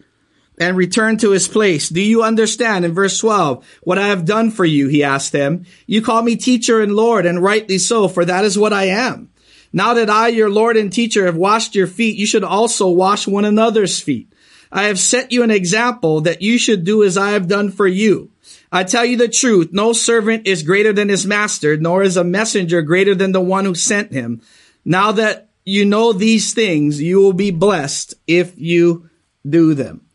and 0.59 0.77
returned 0.77 1.21
to 1.21 1.31
his 1.31 1.49
place. 1.49 1.89
Do 1.89 2.01
you 2.01 2.23
understand 2.23 2.85
in 2.85 2.93
verse 2.93 3.19
12 3.19 3.67
what 3.83 3.99
I 3.99 4.09
have 4.09 4.25
done 4.25 4.51
for 4.51 4.65
you? 4.65 4.89
He 4.89 5.03
asked 5.03 5.33
them. 5.33 5.65
You 5.87 6.03
call 6.03 6.23
me 6.23 6.37
teacher 6.37 6.81
and 6.81 6.95
Lord 6.95 7.27
and 7.27 7.43
rightly 7.43 7.79
so, 7.79 8.09
for 8.09 8.25
that 8.25 8.45
is 8.45 8.59
what 8.59 8.73
I 8.73 8.85
am. 8.85 9.31
Now 9.73 9.95
that 9.95 10.11
I, 10.11 10.29
your 10.29 10.51
Lord 10.51 10.77
and 10.77 10.93
teacher, 10.93 11.25
have 11.25 11.37
washed 11.37 11.75
your 11.75 11.87
feet, 11.87 12.19
you 12.19 12.27
should 12.27 12.45
also 12.45 12.89
wash 12.91 13.27
one 13.27 13.47
another's 13.47 14.01
feet. 14.01 14.31
I 14.71 14.85
have 14.85 14.99
set 14.99 15.33
you 15.33 15.43
an 15.43 15.51
example 15.51 16.23
that 16.23 16.43
you 16.43 16.59
should 16.59 16.85
do 16.85 17.03
as 17.03 17.17
I 17.17 17.31
have 17.31 17.49
done 17.49 17.71
for 17.71 17.87
you. 17.87 18.31
I 18.71 18.85
tell 18.85 19.05
you 19.05 19.17
the 19.17 19.29
truth, 19.29 19.69
no 19.73 19.93
servant 19.93 20.47
is 20.47 20.63
greater 20.63 20.93
than 20.93 21.09
his 21.09 21.27
master, 21.27 21.77
nor 21.77 22.03
is 22.03 22.17
a 22.17 22.25
messenger 22.25 22.81
greater 22.81 23.15
than 23.15 23.33
the 23.33 23.41
one 23.41 23.65
who 23.65 23.75
sent 23.75 24.13
him. 24.13 24.41
Now 24.85 25.13
that 25.13 25.51
you 25.65 25.85
know 25.85 26.13
these 26.13 26.55
things, 26.55 27.01
you 27.01 27.21
will 27.21 27.33
be 27.33 27.51
blessed 27.51 28.15
if 28.27 28.59
you 28.59 29.09
do 29.49 29.75
them. 29.75 30.07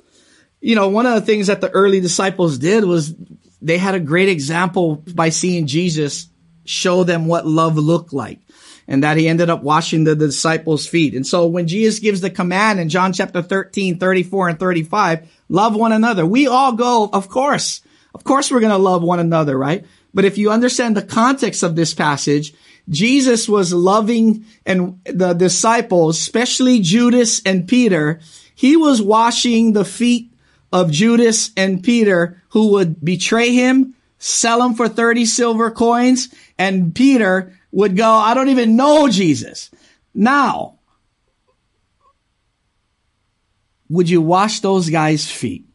You 0.60 0.76
know, 0.76 0.90
one 0.90 1.06
of 1.06 1.14
the 1.16 1.26
things 1.26 1.48
that 1.48 1.62
the 1.62 1.70
early 1.70 2.02
disciples 2.02 2.58
did 2.58 2.84
was 2.84 3.14
they 3.62 3.78
had 3.78 3.96
a 3.96 4.00
great 4.00 4.30
example 4.30 5.04
by 5.14 5.30
seeing 5.30 5.68
Jesus 5.68 6.30
show 6.66 7.04
them 7.04 7.28
what 7.28 7.48
love 7.48 7.78
looked 7.78 8.12
like 8.12 8.40
and 8.88 9.04
that 9.04 9.18
he 9.18 9.28
ended 9.28 9.50
up 9.50 9.64
washing 9.64 10.04
the, 10.04 10.16
disciples' 10.16 10.88
feet. 10.88 11.14
And 11.14 11.28
so 11.28 11.48
when 11.48 11.68
Jesus 11.68 12.00
gives 12.00 12.22
the 12.22 12.30
command 12.30 12.80
in 12.80 12.90
John 12.90 13.14
chapter 13.14 13.42
13, 13.42 14.00
34 14.00 14.50
and 14.50 14.60
35, 14.60 15.30
love 15.50 15.76
one 15.76 15.92
another. 15.92 16.26
We 16.26 16.48
all 16.48 16.74
go, 16.74 17.10
of 17.12 17.28
course, 17.28 17.82
of 18.14 18.24
course 18.24 18.50
we're 18.50 18.62
going 18.62 18.72
to 18.72 18.78
love 18.78 19.04
one 19.04 19.20
another, 19.20 19.58
right? 19.58 19.86
But 20.14 20.26
if 20.26 20.38
you 20.38 20.52
understand 20.52 20.96
the 20.96 21.02
context 21.02 21.64
of 21.64 21.76
this 21.76 21.94
passage, 21.94 22.54
Jesus 22.90 23.50
was 23.50 23.74
loving 23.74 24.46
and 24.66 25.00
the 25.06 25.34
disciples, 25.34 26.18
especially 26.18 26.80
Judas 26.80 27.42
and 27.46 27.68
Peter. 27.68 28.20
He 28.56 28.78
was 28.78 29.02
washing 29.02 29.74
the 29.74 29.86
feet 29.86 30.34
of 30.72 30.92
Judas 30.92 31.52
and 31.58 31.84
Peter 31.84 32.42
who 32.50 32.72
would 32.72 33.04
betray 33.04 33.54
him, 33.54 33.96
sell 34.20 34.64
him 34.64 34.74
for 34.74 34.88
30 34.88 35.26
silver 35.26 35.70
coins, 35.72 36.34
and 36.58 36.96
Peter 36.96 37.58
would 37.72 37.98
go, 37.98 38.10
I 38.10 38.34
don't 38.34 38.50
even 38.50 38.76
know 38.76 39.08
Jesus. 39.10 39.70
Now, 40.14 40.80
would 43.90 44.10
you 44.10 44.22
wash 44.22 44.62
those 44.62 44.90
guys' 44.90 45.30
feet? 45.30 45.66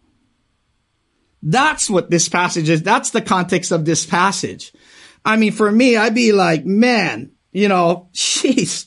That's 1.42 1.90
what 1.90 2.11
this 2.11 2.29
passage 2.29 2.68
is. 2.68 2.83
That's 2.83 3.11
the 3.11 3.22
context 3.22 3.72
of 3.72 3.85
this 3.85 4.07
passage. 4.07 4.72
I 5.24 5.37
mean, 5.37 5.52
for 5.52 5.70
me, 5.70 5.96
I'd 5.96 6.14
be 6.14 6.32
like, 6.32 6.64
man, 6.64 7.32
you 7.52 7.68
know, 7.68 8.08
jeez. 8.14 8.87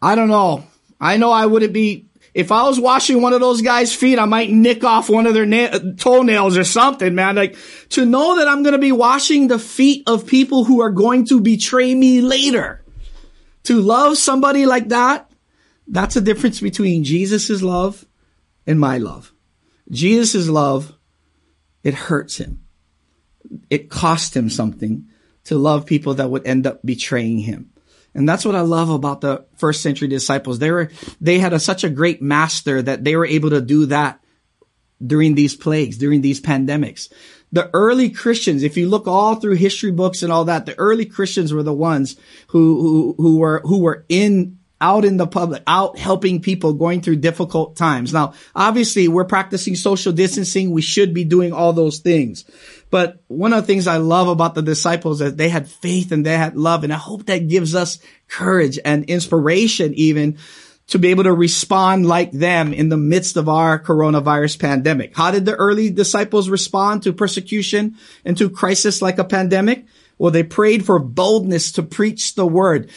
I 0.00 0.14
don't 0.14 0.28
know. 0.28 0.64
I 1.00 1.16
know 1.16 1.30
I 1.30 1.46
wouldn't 1.46 1.72
be 1.72 2.08
if 2.34 2.50
I 2.50 2.62
was 2.62 2.80
washing 2.80 3.20
one 3.20 3.34
of 3.34 3.40
those 3.40 3.60
guys' 3.60 3.94
feet, 3.94 4.18
I 4.18 4.24
might 4.24 4.50
nick 4.50 4.84
off 4.84 5.10
one 5.10 5.26
of 5.26 5.34
their 5.34 5.44
na- 5.44 5.68
uh, 5.72 5.80
toenails 5.98 6.56
or 6.56 6.64
something, 6.64 7.14
man. 7.14 7.36
Like 7.36 7.56
to 7.90 8.06
know 8.06 8.38
that 8.38 8.48
I'm 8.48 8.62
going 8.62 8.72
to 8.72 8.78
be 8.78 8.92
washing 8.92 9.48
the 9.48 9.58
feet 9.58 10.04
of 10.06 10.26
people 10.26 10.64
who 10.64 10.80
are 10.80 10.90
going 10.90 11.26
to 11.26 11.40
betray 11.40 11.94
me 11.94 12.20
later. 12.20 12.84
To 13.64 13.80
love 13.80 14.16
somebody 14.16 14.66
like 14.66 14.88
that, 14.88 15.30
that's 15.86 16.14
the 16.14 16.20
difference 16.20 16.60
between 16.60 17.04
Jesus' 17.04 17.62
love 17.62 18.04
and 18.66 18.80
my 18.80 18.98
love. 18.98 19.32
Jesus' 19.90 20.48
love, 20.48 20.96
it 21.84 21.94
hurts 21.94 22.38
him. 22.38 22.61
It 23.70 23.90
cost 23.90 24.36
him 24.36 24.50
something 24.50 25.06
to 25.44 25.56
love 25.56 25.86
people 25.86 26.14
that 26.14 26.30
would 26.30 26.46
end 26.46 26.66
up 26.66 26.80
betraying 26.84 27.38
him. 27.38 27.70
And 28.14 28.28
that's 28.28 28.44
what 28.44 28.54
I 28.54 28.60
love 28.60 28.90
about 28.90 29.22
the 29.22 29.46
first 29.56 29.82
century 29.82 30.08
disciples. 30.08 30.58
They 30.58 30.70
were, 30.70 30.90
they 31.20 31.38
had 31.38 31.52
a, 31.52 31.58
such 31.58 31.82
a 31.82 31.90
great 31.90 32.20
master 32.20 32.82
that 32.82 33.04
they 33.04 33.16
were 33.16 33.26
able 33.26 33.50
to 33.50 33.60
do 33.60 33.86
that 33.86 34.20
during 35.04 35.34
these 35.34 35.56
plagues, 35.56 35.98
during 35.98 36.20
these 36.20 36.40
pandemics. 36.40 37.10
The 37.52 37.70
early 37.74 38.10
Christians, 38.10 38.62
if 38.62 38.76
you 38.76 38.88
look 38.88 39.06
all 39.06 39.34
through 39.36 39.56
history 39.56 39.90
books 39.90 40.22
and 40.22 40.32
all 40.32 40.44
that, 40.46 40.66
the 40.66 40.78
early 40.78 41.06
Christians 41.06 41.52
were 41.52 41.62
the 41.62 41.72
ones 41.72 42.16
who, 42.48 42.80
who, 42.80 43.14
who 43.18 43.38
were, 43.38 43.60
who 43.64 43.78
were 43.80 44.04
in 44.08 44.58
out 44.80 45.04
in 45.04 45.16
the 45.16 45.28
public, 45.28 45.62
out 45.66 45.96
helping 45.96 46.42
people 46.42 46.72
going 46.72 47.00
through 47.00 47.16
difficult 47.16 47.76
times. 47.76 48.12
Now, 48.12 48.34
obviously 48.54 49.06
we're 49.06 49.24
practicing 49.24 49.76
social 49.76 50.12
distancing. 50.12 50.72
We 50.72 50.82
should 50.82 51.14
be 51.14 51.24
doing 51.24 51.52
all 51.52 51.72
those 51.72 52.00
things. 52.00 52.44
But 52.92 53.24
one 53.26 53.54
of 53.54 53.62
the 53.62 53.66
things 53.66 53.86
I 53.86 53.96
love 53.96 54.28
about 54.28 54.54
the 54.54 54.60
disciples 54.60 55.22
is 55.22 55.34
they 55.34 55.48
had 55.48 55.66
faith 55.66 56.12
and 56.12 56.26
they 56.26 56.36
had 56.36 56.58
love. 56.58 56.84
And 56.84 56.92
I 56.92 56.96
hope 56.96 57.24
that 57.24 57.48
gives 57.48 57.74
us 57.74 57.98
courage 58.28 58.78
and 58.84 59.06
inspiration 59.06 59.94
even 59.94 60.36
to 60.88 60.98
be 60.98 61.08
able 61.08 61.24
to 61.24 61.32
respond 61.32 62.06
like 62.06 62.32
them 62.32 62.74
in 62.74 62.90
the 62.90 62.98
midst 62.98 63.38
of 63.38 63.48
our 63.48 63.82
coronavirus 63.82 64.58
pandemic. 64.58 65.16
How 65.16 65.30
did 65.30 65.46
the 65.46 65.54
early 65.54 65.88
disciples 65.88 66.50
respond 66.50 67.04
to 67.04 67.14
persecution 67.14 67.96
and 68.26 68.36
to 68.36 68.50
crisis 68.50 69.00
like 69.00 69.16
a 69.16 69.24
pandemic? 69.24 69.86
Well, 70.18 70.30
they 70.30 70.42
prayed 70.42 70.84
for 70.84 70.98
boldness 70.98 71.72
to 71.72 71.82
preach 71.82 72.34
the 72.34 72.46
word 72.46 72.90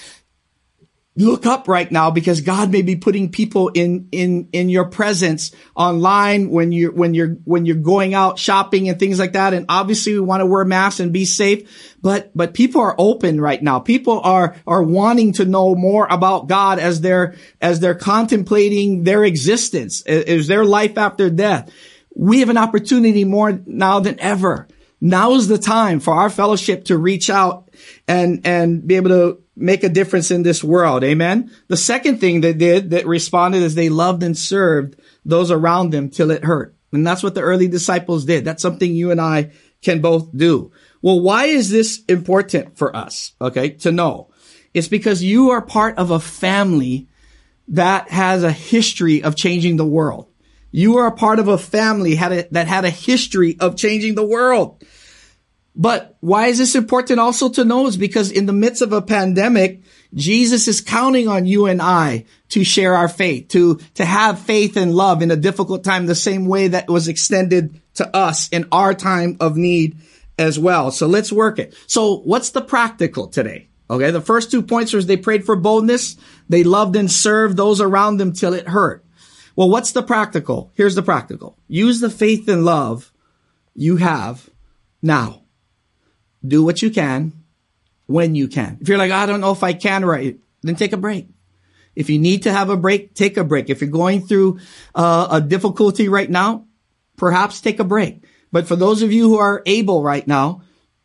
look 1.18 1.46
up 1.46 1.70
right 1.70 1.90
now 1.90 2.12
because 2.12 2.42
God 2.42 2.72
may 2.72 2.82
be 2.82 2.98
putting 2.98 3.32
people 3.32 3.70
in, 3.70 4.10
in, 4.12 4.50
in 4.52 4.68
your 4.68 4.86
presence 4.86 5.52
online 5.74 6.50
when 6.50 6.74
you're, 6.74 6.92
when 6.92 7.14
you're, 7.14 7.36
when 7.46 7.66
you're 7.66 7.78
going 7.78 8.14
out 8.14 8.38
shopping 8.38 8.90
and 8.90 9.00
things 9.00 9.18
like 9.18 9.34
that. 9.34 9.54
And 9.54 9.66
obviously 9.70 10.14
we 10.14 10.20
want 10.20 10.42
to 10.42 10.46
wear 10.46 10.66
masks 10.66 11.00
and 11.00 11.14
be 11.14 11.24
safe, 11.24 11.96
but, 12.02 12.32
but 12.36 12.54
people 12.54 12.82
are 12.82 12.96
open 12.98 13.40
right 13.40 13.64
now. 13.64 13.80
People 13.80 14.20
are, 14.20 14.58
are 14.68 14.84
wanting 14.84 15.34
to 15.34 15.46
know 15.46 15.74
more 15.74 16.06
about 16.10 16.48
God 16.48 16.80
as 16.80 17.00
they're, 17.00 17.36
as 17.62 17.80
they're 17.80 17.96
contemplating 17.96 19.04
their 19.04 19.24
existence. 19.24 20.02
Is 20.02 20.48
their 20.48 20.66
life 20.66 20.98
after 20.98 21.30
death? 21.30 21.72
We 22.14 22.42
have 22.42 22.50
an 22.50 22.58
opportunity 22.58 23.24
more 23.24 23.58
now 23.66 24.02
than 24.02 24.20
ever. 24.20 24.68
Now 25.00 25.36
is 25.36 25.48
the 25.48 25.58
time 25.58 26.02
for 26.02 26.14
our 26.14 26.30
fellowship 26.30 26.86
to 26.86 26.98
reach 26.98 27.30
out 27.30 27.70
and, 28.08 28.46
and 28.46 28.86
be 28.86 28.96
able 28.96 29.10
to 29.10 29.45
make 29.56 29.84
a 29.84 29.90
difference 29.90 30.32
in 30.32 30.44
this 30.44 30.64
world. 30.64 31.04
Amen. 31.04 31.52
The 31.68 31.78
second 31.78 32.20
thing 32.20 32.42
they 32.42 32.54
did 32.54 32.90
that 32.92 33.08
responded 33.08 33.62
is 33.62 33.76
they 33.76 33.90
loved 33.90 34.24
and 34.24 34.38
served 34.38 35.00
those 35.24 35.52
around 35.52 35.92
them 35.92 36.10
till 36.10 36.32
it 36.32 36.44
hurt. 36.44 36.76
And 36.92 37.06
that's 37.06 37.24
what 37.24 37.36
the 37.36 37.42
early 37.42 37.68
disciples 37.68 38.26
did. 38.26 38.46
That's 38.46 38.62
something 38.62 38.94
you 38.94 39.12
and 39.12 39.20
I 39.20 39.52
can 39.82 40.02
both 40.02 40.36
do. 40.36 40.72
Well, 41.02 41.20
why 41.20 41.46
is 41.46 41.70
this 41.70 42.04
important 42.08 42.78
for 42.78 42.96
us? 42.96 43.34
Okay. 43.40 43.70
To 43.70 43.92
know. 43.92 44.30
It's 44.74 44.88
because 44.88 45.24
you 45.24 45.52
are 45.52 45.62
part 45.62 45.98
of 45.98 46.12
a 46.12 46.20
family 46.20 47.08
that 47.70 48.10
has 48.10 48.44
a 48.44 48.52
history 48.52 49.24
of 49.24 49.36
changing 49.36 49.78
the 49.78 49.86
world. 49.86 50.28
You 50.72 50.98
are 50.98 51.08
a 51.08 51.16
part 51.16 51.40
of 51.40 51.48
a 51.48 51.58
family 51.58 52.16
that 52.16 52.68
had 52.68 52.84
a 52.84 52.90
history 52.90 53.58
of 53.60 53.78
changing 53.78 54.16
the 54.16 54.26
world. 54.26 54.84
But 55.76 56.16
why 56.22 56.48
is 56.48 56.58
this 56.58 56.76
important 56.76 57.20
also 57.20 57.50
to 57.50 57.66
know 57.66 57.88
is 57.88 57.98
because 57.98 58.32
in 58.32 58.46
the 58.46 58.54
midst 58.54 58.82
of 58.82 58.94
a 58.94 59.02
pandemic, 59.02 59.82
Jesus 60.14 60.70
is 60.70 60.80
counting 60.80 61.28
on 61.28 61.46
you 61.46 61.66
and 61.66 61.82
I 61.82 62.26
to 62.50 62.64
share 62.64 62.96
our 62.96 63.10
faith, 63.10 63.50
to, 63.50 63.76
to 63.96 64.06
have 64.06 64.40
faith 64.40 64.78
and 64.78 64.96
love 64.96 65.22
in 65.22 65.32
a 65.32 65.36
difficult 65.36 65.84
time, 65.84 66.06
the 66.06 66.16
same 66.16 66.46
way 66.46 66.70
that 66.70 66.90
was 66.90 67.10
extended 67.10 67.82
to 67.96 68.16
us 68.16 68.48
in 68.50 68.68
our 68.72 68.94
time 68.94 69.36
of 69.42 69.58
need 69.58 69.98
as 70.38 70.58
well. 70.58 70.92
So 70.92 71.08
let's 71.08 71.32
work 71.32 71.60
it. 71.60 71.76
So 71.88 72.18
what's 72.20 72.52
the 72.52 72.62
practical 72.62 73.28
today? 73.28 73.68
Okay. 73.90 74.12
The 74.12 74.22
first 74.22 74.52
two 74.52 74.62
points 74.62 74.94
was 74.94 75.06
they 75.06 75.18
prayed 75.18 75.46
for 75.46 75.58
boldness. 75.58 76.16
They 76.48 76.64
loved 76.64 76.96
and 76.96 77.12
served 77.12 77.58
those 77.58 77.82
around 77.82 78.18
them 78.18 78.32
till 78.32 78.54
it 78.54 78.68
hurt. 78.68 79.06
Well, 79.58 79.70
what's 79.70 79.92
the 79.92 80.04
practical? 80.04 80.72
Here's 80.76 80.96
the 80.96 81.04
practical. 81.04 81.58
Use 81.68 82.00
the 82.00 82.10
faith 82.10 82.48
and 82.48 82.66
love 82.66 83.12
you 83.74 83.98
have 83.98 84.50
now. 85.02 85.45
Do 86.46 86.64
what 86.64 86.82
you 86.82 86.90
can 86.90 87.34
when 88.08 88.36
you 88.36 88.48
can. 88.48 88.78
If 88.82 88.90
you're 88.90 88.98
like, 88.98 89.12
I 89.12 89.26
don't 89.26 89.42
know 89.42 89.52
if 89.52 89.64
I 89.64 89.74
can 89.74 90.06
right, 90.06 90.38
then 90.62 90.76
take 90.76 90.94
a 90.94 90.98
break. 90.98 91.28
If 91.96 92.10
you 92.10 92.20
need 92.20 92.44
to 92.44 92.52
have 92.52 92.70
a 92.70 92.78
break, 92.78 93.14
take 93.14 93.38
a 93.38 93.44
break. 93.44 93.70
If 93.70 93.82
you're 93.82 93.90
going 93.90 94.26
through 94.28 94.60
uh, 94.94 95.28
a 95.32 95.42
difficulty 95.42 96.10
right 96.10 96.30
now, 96.30 96.66
perhaps 97.16 97.62
take 97.62 97.80
a 97.80 97.86
break. 97.86 98.24
But 98.52 98.68
for 98.68 98.76
those 98.76 99.02
of 99.02 99.14
you 99.14 99.30
who 99.30 99.38
are 99.38 99.64
able 99.66 100.04
right 100.04 100.28
now, 100.28 100.62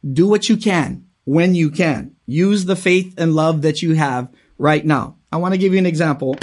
do 0.09 0.26
what 0.26 0.48
you 0.48 0.57
can 0.57 1.07
when 1.24 1.55
you 1.55 1.70
can. 1.70 2.16
Use 2.26 2.64
the 2.64 2.76
faith 2.76 3.14
and 3.18 3.35
love 3.35 3.62
that 3.62 3.83
you 3.83 3.94
have 3.94 4.29
right 4.59 4.85
now. 4.85 5.16
I 5.33 5.37
want 5.37 5.55
to 5.55 5.59
give 5.59 5.72
you 5.72 5.79
an 5.79 5.87
example 5.87 6.37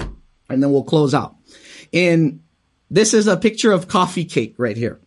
and 0.50 0.64
then 0.64 0.72
we'll 0.72 0.84
close 0.84 1.14
out. 1.14 1.36
In 1.92 2.42
this 2.90 3.14
is 3.14 3.28
a 3.28 3.38
picture 3.38 3.72
of 3.72 3.88
coffee 3.88 4.26
cake 4.26 4.56
right 4.58 4.78
here. 4.78 5.00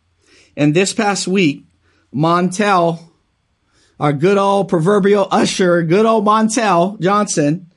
And 0.57 0.75
this 0.75 0.93
past 0.93 1.27
week, 1.27 1.65
Montel 2.15 3.10
our 4.01 4.15
good 4.15 4.39
old 4.39 4.69
proverbial 4.69 5.29
usher, 5.31 5.83
good 5.83 6.07
old 6.07 6.25
Montel 6.25 6.99
Johnson, 7.01 7.71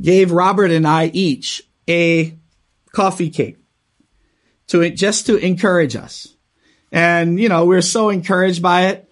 gave 0.00 0.32
Robert 0.32 0.72
and 0.72 0.86
I 0.86 1.06
each 1.14 1.62
a 1.88 2.36
coffee 2.92 3.30
cake 3.30 3.56
to 4.66 4.90
just 4.90 5.26
to 5.26 5.36
encourage 5.36 5.94
us. 5.94 6.34
And, 6.90 7.38
you 7.38 7.48
know, 7.48 7.64
we're 7.64 7.82
so 7.82 8.08
encouraged 8.08 8.60
by 8.60 8.86
it. 8.86 9.08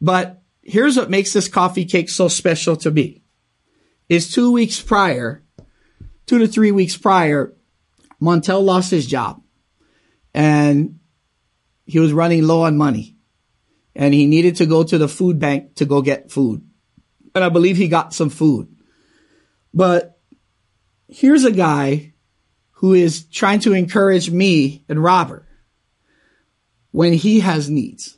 But 0.00 0.42
here's 0.62 0.96
what 0.96 1.08
makes 1.08 1.32
this 1.32 1.48
coffee 1.48 1.84
cake 1.84 2.08
so 2.08 2.26
special 2.26 2.76
to 2.78 2.90
me 2.90 3.22
is 4.08 4.32
two 4.32 4.50
weeks 4.50 4.80
prior, 4.80 5.44
two 6.26 6.38
to 6.38 6.48
three 6.48 6.72
weeks 6.72 6.96
prior, 6.96 7.54
Montel 8.20 8.62
lost 8.62 8.90
his 8.90 9.06
job 9.06 9.40
and 10.34 10.98
he 11.86 12.00
was 12.00 12.12
running 12.12 12.46
low 12.46 12.62
on 12.62 12.76
money 12.76 13.16
and 13.94 14.14
he 14.14 14.26
needed 14.26 14.56
to 14.56 14.66
go 14.66 14.82
to 14.82 14.98
the 14.98 15.08
food 15.08 15.38
bank 15.38 15.76
to 15.76 15.84
go 15.84 16.02
get 16.02 16.30
food. 16.30 16.66
And 17.34 17.44
I 17.44 17.48
believe 17.48 17.76
he 17.76 17.88
got 17.88 18.14
some 18.14 18.30
food. 18.30 18.74
But 19.72 20.18
here's 21.08 21.44
a 21.44 21.52
guy 21.52 22.14
who 22.72 22.94
is 22.94 23.24
trying 23.26 23.60
to 23.60 23.72
encourage 23.72 24.30
me 24.30 24.84
and 24.88 25.02
Robert 25.02 25.46
when 26.90 27.12
he 27.12 27.40
has 27.40 27.68
needs. 27.68 28.16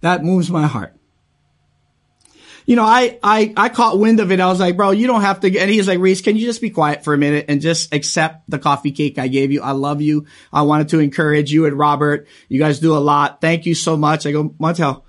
That 0.00 0.24
moves 0.24 0.50
my 0.50 0.66
heart 0.66 0.97
you 2.68 2.76
know, 2.76 2.84
I, 2.84 3.18
I, 3.22 3.54
I 3.56 3.68
caught 3.70 3.98
wind 3.98 4.20
of 4.20 4.30
it. 4.30 4.40
I 4.40 4.46
was 4.48 4.60
like, 4.60 4.76
bro, 4.76 4.90
you 4.90 5.06
don't 5.06 5.22
have 5.22 5.40
to. 5.40 5.58
And 5.58 5.70
he's 5.70 5.88
like, 5.88 6.00
Rhys, 6.00 6.20
can 6.20 6.36
you 6.36 6.44
just 6.44 6.60
be 6.60 6.68
quiet 6.68 7.02
for 7.02 7.14
a 7.14 7.18
minute 7.18 7.46
and 7.48 7.62
just 7.62 7.94
accept 7.94 8.42
the 8.46 8.58
coffee 8.58 8.92
cake 8.92 9.18
I 9.18 9.28
gave 9.28 9.50
you? 9.50 9.62
I 9.62 9.70
love 9.70 10.02
you. 10.02 10.26
I 10.52 10.60
wanted 10.62 10.90
to 10.90 10.98
encourage 10.98 11.50
you 11.50 11.64
and 11.64 11.78
Robert. 11.78 12.28
You 12.46 12.58
guys 12.58 12.78
do 12.78 12.94
a 12.94 12.98
lot. 13.00 13.40
Thank 13.40 13.64
you 13.64 13.74
so 13.74 13.96
much. 13.96 14.26
I 14.26 14.32
go, 14.32 14.50
Montel, 14.50 15.04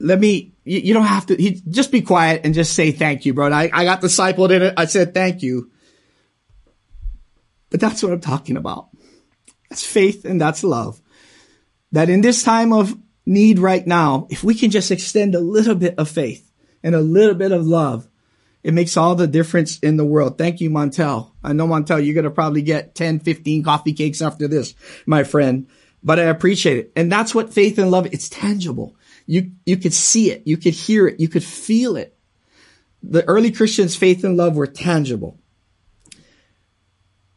let 0.00 0.18
me, 0.18 0.52
you, 0.64 0.80
you 0.80 0.94
don't 0.94 1.06
have 1.06 1.26
to, 1.26 1.36
he, 1.36 1.62
just 1.68 1.92
be 1.92 2.02
quiet 2.02 2.40
and 2.42 2.54
just 2.54 2.72
say 2.72 2.90
thank 2.90 3.24
you, 3.24 3.32
bro. 3.32 3.46
And 3.46 3.54
I, 3.54 3.70
I 3.72 3.84
got 3.84 4.00
discipled 4.00 4.50
in 4.50 4.62
it. 4.62 4.74
I 4.76 4.86
said, 4.86 5.14
thank 5.14 5.44
you. 5.44 5.70
But 7.70 7.78
that's 7.78 8.02
what 8.02 8.10
I'm 8.10 8.20
talking 8.20 8.56
about. 8.56 8.88
That's 9.70 9.86
faith 9.86 10.24
and 10.24 10.40
that's 10.40 10.64
love. 10.64 11.00
That 11.92 12.10
in 12.10 12.20
this 12.20 12.42
time 12.42 12.72
of 12.72 12.98
need 13.26 13.58
right 13.58 13.86
now, 13.86 14.26
if 14.30 14.44
we 14.44 14.54
can 14.54 14.70
just 14.70 14.90
extend 14.90 15.34
a 15.34 15.40
little 15.40 15.74
bit 15.74 15.94
of 15.98 16.08
faith 16.08 16.50
and 16.82 16.94
a 16.94 17.00
little 17.00 17.34
bit 17.34 17.52
of 17.52 17.66
love, 17.66 18.08
it 18.62 18.74
makes 18.74 18.96
all 18.96 19.14
the 19.14 19.26
difference 19.26 19.78
in 19.80 19.96
the 19.96 20.04
world. 20.04 20.38
Thank 20.38 20.60
you, 20.60 20.70
Montel. 20.70 21.32
I 21.42 21.52
know, 21.52 21.66
Montel, 21.66 22.04
you're 22.04 22.14
going 22.14 22.24
to 22.24 22.30
probably 22.30 22.62
get 22.62 22.94
10, 22.94 23.20
15 23.20 23.62
coffee 23.62 23.92
cakes 23.92 24.22
after 24.22 24.48
this, 24.48 24.74
my 25.06 25.22
friend, 25.22 25.68
but 26.02 26.18
I 26.18 26.24
appreciate 26.24 26.78
it. 26.78 26.92
And 26.96 27.12
that's 27.12 27.34
what 27.34 27.52
faith 27.52 27.78
and 27.78 27.90
love, 27.90 28.06
it's 28.06 28.28
tangible. 28.28 28.96
You, 29.26 29.52
you 29.66 29.76
could 29.76 29.94
see 29.94 30.30
it. 30.30 30.42
You 30.46 30.56
could 30.56 30.74
hear 30.74 31.06
it. 31.06 31.20
You 31.20 31.28
could 31.28 31.44
feel 31.44 31.96
it. 31.96 32.16
The 33.02 33.24
early 33.26 33.52
Christians' 33.52 33.96
faith 33.96 34.24
and 34.24 34.36
love 34.36 34.56
were 34.56 34.66
tangible. 34.66 35.38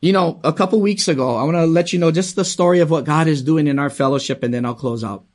You 0.02 0.14
know, 0.14 0.40
a 0.44 0.54
couple 0.54 0.80
weeks 0.80 1.08
ago, 1.08 1.36
I 1.36 1.44
want 1.44 1.56
to 1.56 1.66
let 1.66 1.92
you 1.92 2.00
know 2.00 2.12
just 2.12 2.36
the 2.36 2.46
story 2.46 2.80
of 2.80 2.90
what 2.90 3.04
God 3.04 3.28
is 3.28 3.42
doing 3.42 3.68
in 3.68 3.80
our 3.80 3.90
fellowship 3.90 4.44
and 4.44 4.54
then 4.54 4.66
I'll 4.66 4.76
close 4.76 5.04
out 5.04 5.26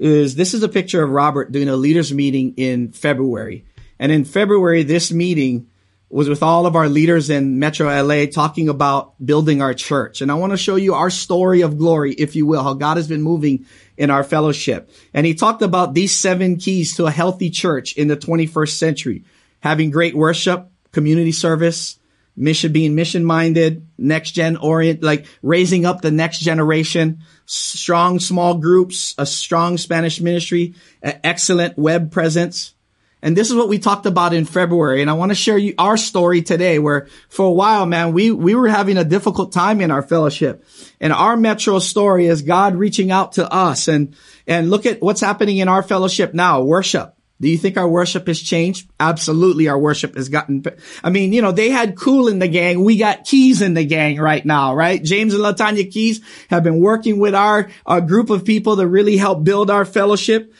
is 0.00 0.34
this 0.34 0.54
is 0.54 0.62
a 0.62 0.68
picture 0.68 1.02
of 1.02 1.10
Robert 1.10 1.52
doing 1.52 1.68
a 1.68 1.76
leaders 1.76 2.12
meeting 2.12 2.54
in 2.56 2.90
February. 2.90 3.66
And 3.98 4.10
in 4.10 4.24
February, 4.24 4.82
this 4.82 5.12
meeting 5.12 5.68
was 6.08 6.28
with 6.28 6.42
all 6.42 6.66
of 6.66 6.74
our 6.74 6.88
leaders 6.88 7.30
in 7.30 7.60
Metro 7.60 7.86
LA 7.86 8.26
talking 8.26 8.68
about 8.68 9.14
building 9.24 9.62
our 9.62 9.74
church. 9.74 10.22
And 10.22 10.32
I 10.32 10.34
want 10.34 10.52
to 10.52 10.56
show 10.56 10.74
you 10.74 10.94
our 10.94 11.10
story 11.10 11.60
of 11.60 11.78
glory, 11.78 12.14
if 12.14 12.34
you 12.34 12.46
will, 12.46 12.64
how 12.64 12.74
God 12.74 12.96
has 12.96 13.06
been 13.06 13.22
moving 13.22 13.66
in 13.96 14.10
our 14.10 14.24
fellowship. 14.24 14.90
And 15.14 15.24
he 15.24 15.34
talked 15.34 15.62
about 15.62 15.94
these 15.94 16.16
seven 16.16 16.56
keys 16.56 16.96
to 16.96 17.06
a 17.06 17.12
healthy 17.12 17.50
church 17.50 17.92
in 17.92 18.08
the 18.08 18.16
21st 18.16 18.76
century. 18.76 19.24
Having 19.60 19.90
great 19.90 20.16
worship, 20.16 20.68
community 20.90 21.30
service, 21.30 21.99
mission 22.36 22.72
being 22.72 22.94
mission 22.94 23.24
minded, 23.24 23.86
next 23.98 24.32
gen 24.32 24.56
orient, 24.56 25.02
like 25.02 25.26
raising 25.42 25.84
up 25.84 26.00
the 26.00 26.10
next 26.10 26.38
generation, 26.38 27.20
strong 27.46 28.18
small 28.18 28.54
groups, 28.54 29.14
a 29.18 29.26
strong 29.26 29.76
Spanish 29.78 30.20
ministry, 30.20 30.74
excellent 31.02 31.78
web 31.78 32.10
presence. 32.10 32.74
And 33.22 33.36
this 33.36 33.50
is 33.50 33.56
what 33.56 33.68
we 33.68 33.78
talked 33.78 34.06
about 34.06 34.32
in 34.32 34.46
February. 34.46 35.02
And 35.02 35.10
I 35.10 35.14
want 35.14 35.30
to 35.30 35.34
share 35.34 35.58
you 35.58 35.74
our 35.76 35.96
story 35.96 36.40
today 36.40 36.78
where 36.78 37.08
for 37.28 37.46
a 37.46 37.52
while, 37.52 37.84
man, 37.84 38.12
we, 38.12 38.30
we 38.30 38.54
were 38.54 38.68
having 38.68 38.96
a 38.96 39.04
difficult 39.04 39.52
time 39.52 39.80
in 39.80 39.90
our 39.90 40.02
fellowship 40.02 40.64
and 41.00 41.12
our 41.12 41.36
metro 41.36 41.78
story 41.80 42.26
is 42.26 42.42
God 42.42 42.76
reaching 42.76 43.10
out 43.10 43.32
to 43.32 43.50
us 43.50 43.88
and, 43.88 44.16
and 44.46 44.70
look 44.70 44.86
at 44.86 45.02
what's 45.02 45.20
happening 45.20 45.58
in 45.58 45.68
our 45.68 45.82
fellowship 45.82 46.32
now, 46.32 46.62
worship. 46.62 47.14
Do 47.40 47.48
you 47.48 47.56
think 47.56 47.78
our 47.78 47.88
worship 47.88 48.26
has 48.26 48.38
changed? 48.38 48.90
Absolutely. 49.00 49.68
Our 49.68 49.78
worship 49.78 50.14
has 50.14 50.28
gotten, 50.28 50.62
I 51.02 51.08
mean, 51.08 51.32
you 51.32 51.40
know, 51.40 51.52
they 51.52 51.70
had 51.70 51.96
cool 51.96 52.28
in 52.28 52.38
the 52.38 52.48
gang. 52.48 52.84
We 52.84 52.98
got 52.98 53.24
keys 53.24 53.62
in 53.62 53.72
the 53.72 53.84
gang 53.84 54.18
right 54.18 54.44
now, 54.44 54.74
right? 54.74 55.02
James 55.02 55.32
and 55.32 55.42
Latanya 55.42 55.90
Keys 55.90 56.20
have 56.50 56.62
been 56.62 56.80
working 56.80 57.18
with 57.18 57.34
our, 57.34 57.70
group 58.06 58.30
of 58.30 58.44
people 58.44 58.76
to 58.76 58.86
really 58.86 59.16
help 59.16 59.42
build 59.42 59.70
our 59.70 59.84
fellowship. 59.84 60.52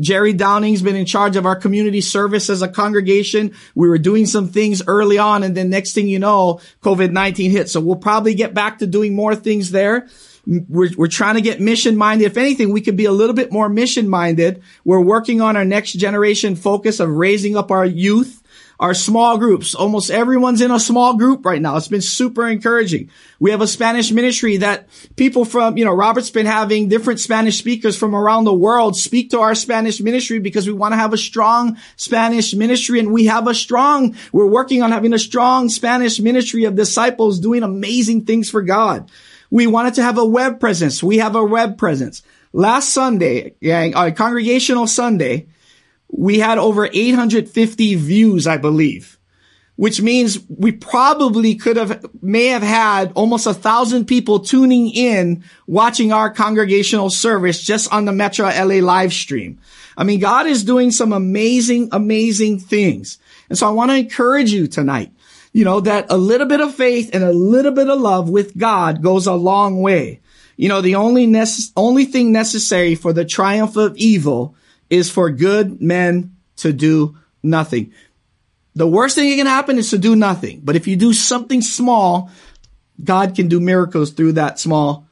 Jerry 0.00 0.32
Downing's 0.32 0.82
been 0.82 0.96
in 0.96 1.06
charge 1.06 1.36
of 1.36 1.46
our 1.46 1.56
community 1.56 2.00
service 2.00 2.48
as 2.48 2.62
a 2.62 2.68
congregation. 2.68 3.54
We 3.74 3.88
were 3.88 3.98
doing 3.98 4.26
some 4.26 4.48
things 4.48 4.82
early 4.86 5.18
on 5.18 5.42
and 5.42 5.56
then 5.56 5.70
next 5.70 5.92
thing 5.92 6.08
you 6.08 6.18
know, 6.18 6.60
COVID-19 6.82 7.50
hit. 7.50 7.68
So 7.68 7.80
we'll 7.80 7.96
probably 7.96 8.34
get 8.34 8.54
back 8.54 8.78
to 8.78 8.86
doing 8.86 9.14
more 9.14 9.36
things 9.36 9.70
there. 9.70 10.08
We're, 10.46 10.90
we're 10.96 11.08
trying 11.08 11.36
to 11.36 11.40
get 11.40 11.60
mission 11.60 11.96
minded. 11.96 12.26
If 12.26 12.36
anything, 12.36 12.72
we 12.72 12.80
could 12.80 12.96
be 12.96 13.06
a 13.06 13.12
little 13.12 13.34
bit 13.34 13.52
more 13.52 13.68
mission 13.68 14.08
minded. 14.08 14.62
We're 14.84 15.00
working 15.00 15.40
on 15.40 15.56
our 15.56 15.64
next 15.64 15.92
generation 15.92 16.56
focus 16.56 17.00
of 17.00 17.10
raising 17.10 17.56
up 17.56 17.70
our 17.70 17.86
youth 17.86 18.42
our 18.80 18.94
small 18.94 19.38
groups. 19.38 19.74
Almost 19.74 20.10
everyone's 20.10 20.60
in 20.60 20.70
a 20.70 20.80
small 20.80 21.16
group 21.16 21.46
right 21.46 21.60
now. 21.60 21.76
It's 21.76 21.88
been 21.88 22.00
super 22.00 22.48
encouraging. 22.48 23.10
We 23.38 23.50
have 23.50 23.60
a 23.60 23.66
Spanish 23.66 24.10
ministry 24.10 24.58
that 24.58 24.88
people 25.16 25.44
from, 25.44 25.76
you 25.76 25.84
know, 25.84 25.94
Robert's 25.94 26.30
been 26.30 26.46
having 26.46 26.88
different 26.88 27.20
Spanish 27.20 27.58
speakers 27.58 27.96
from 27.96 28.14
around 28.14 28.44
the 28.44 28.54
world 28.54 28.96
speak 28.96 29.30
to 29.30 29.40
our 29.40 29.54
Spanish 29.54 30.00
ministry 30.00 30.38
because 30.38 30.66
we 30.66 30.72
want 30.72 30.92
to 30.92 30.96
have 30.96 31.12
a 31.12 31.18
strong 31.18 31.78
Spanish 31.96 32.54
ministry 32.54 32.98
and 32.98 33.12
we 33.12 33.26
have 33.26 33.46
a 33.46 33.54
strong, 33.54 34.16
we're 34.32 34.46
working 34.46 34.82
on 34.82 34.90
having 34.90 35.12
a 35.12 35.18
strong 35.18 35.68
Spanish 35.68 36.18
ministry 36.18 36.64
of 36.64 36.74
disciples 36.74 37.38
doing 37.38 37.62
amazing 37.62 38.24
things 38.24 38.50
for 38.50 38.62
God. 38.62 39.10
We 39.54 39.68
wanted 39.68 39.94
to 39.94 40.02
have 40.02 40.18
a 40.18 40.24
web 40.24 40.58
presence. 40.58 41.00
We 41.00 41.18
have 41.18 41.36
a 41.36 41.44
web 41.44 41.78
presence. 41.78 42.24
Last 42.52 42.92
Sunday, 42.92 43.54
yeah, 43.60 43.82
a 43.82 44.10
congregational 44.10 44.88
Sunday, 44.88 45.46
we 46.08 46.40
had 46.40 46.58
over 46.58 46.88
850 46.92 47.94
views, 47.94 48.48
I 48.48 48.56
believe, 48.56 49.16
which 49.76 50.02
means 50.02 50.40
we 50.48 50.72
probably 50.72 51.54
could 51.54 51.76
have, 51.76 52.04
may 52.20 52.46
have 52.46 52.64
had 52.64 53.12
almost 53.14 53.46
a 53.46 53.54
thousand 53.54 54.06
people 54.06 54.40
tuning 54.40 54.90
in, 54.90 55.44
watching 55.68 56.12
our 56.12 56.30
congregational 56.30 57.08
service 57.08 57.62
just 57.62 57.92
on 57.92 58.06
the 58.06 58.12
Metro 58.12 58.46
LA 58.46 58.80
live 58.84 59.12
stream. 59.12 59.60
I 59.96 60.02
mean, 60.02 60.18
God 60.18 60.48
is 60.48 60.64
doing 60.64 60.90
some 60.90 61.12
amazing, 61.12 61.90
amazing 61.92 62.58
things. 62.58 63.18
And 63.48 63.56
so 63.56 63.68
I 63.68 63.70
want 63.70 63.92
to 63.92 63.96
encourage 63.98 64.52
you 64.52 64.66
tonight, 64.66 65.12
you 65.54 65.64
know, 65.64 65.80
that 65.80 66.06
a 66.10 66.18
little 66.18 66.48
bit 66.48 66.60
of 66.60 66.74
faith 66.74 67.10
and 67.14 67.22
a 67.22 67.32
little 67.32 67.70
bit 67.70 67.88
of 67.88 68.00
love 68.00 68.28
with 68.28 68.58
God 68.58 69.00
goes 69.00 69.26
a 69.26 69.34
long 69.34 69.80
way. 69.80 70.20
You 70.56 70.68
know, 70.68 70.80
the 70.80 70.96
only 70.96 71.28
nece- 71.28 71.72
only 71.76 72.04
thing 72.04 72.32
necessary 72.32 72.96
for 72.96 73.12
the 73.12 73.24
triumph 73.24 73.76
of 73.76 73.96
evil 73.96 74.56
is 74.90 75.10
for 75.10 75.30
good 75.30 75.80
men 75.80 76.36
to 76.56 76.72
do 76.72 77.16
nothing. 77.40 77.92
The 78.74 78.88
worst 78.88 79.14
thing 79.14 79.30
that 79.30 79.36
can 79.36 79.46
happen 79.46 79.78
is 79.78 79.90
to 79.90 79.98
do 79.98 80.16
nothing. 80.16 80.60
But 80.64 80.74
if 80.74 80.88
you 80.88 80.96
do 80.96 81.12
something 81.12 81.62
small, 81.62 82.30
God 83.02 83.36
can 83.36 83.46
do 83.46 83.60
miracles 83.60 84.10
through 84.10 84.32
that 84.32 84.58
small 84.58 85.06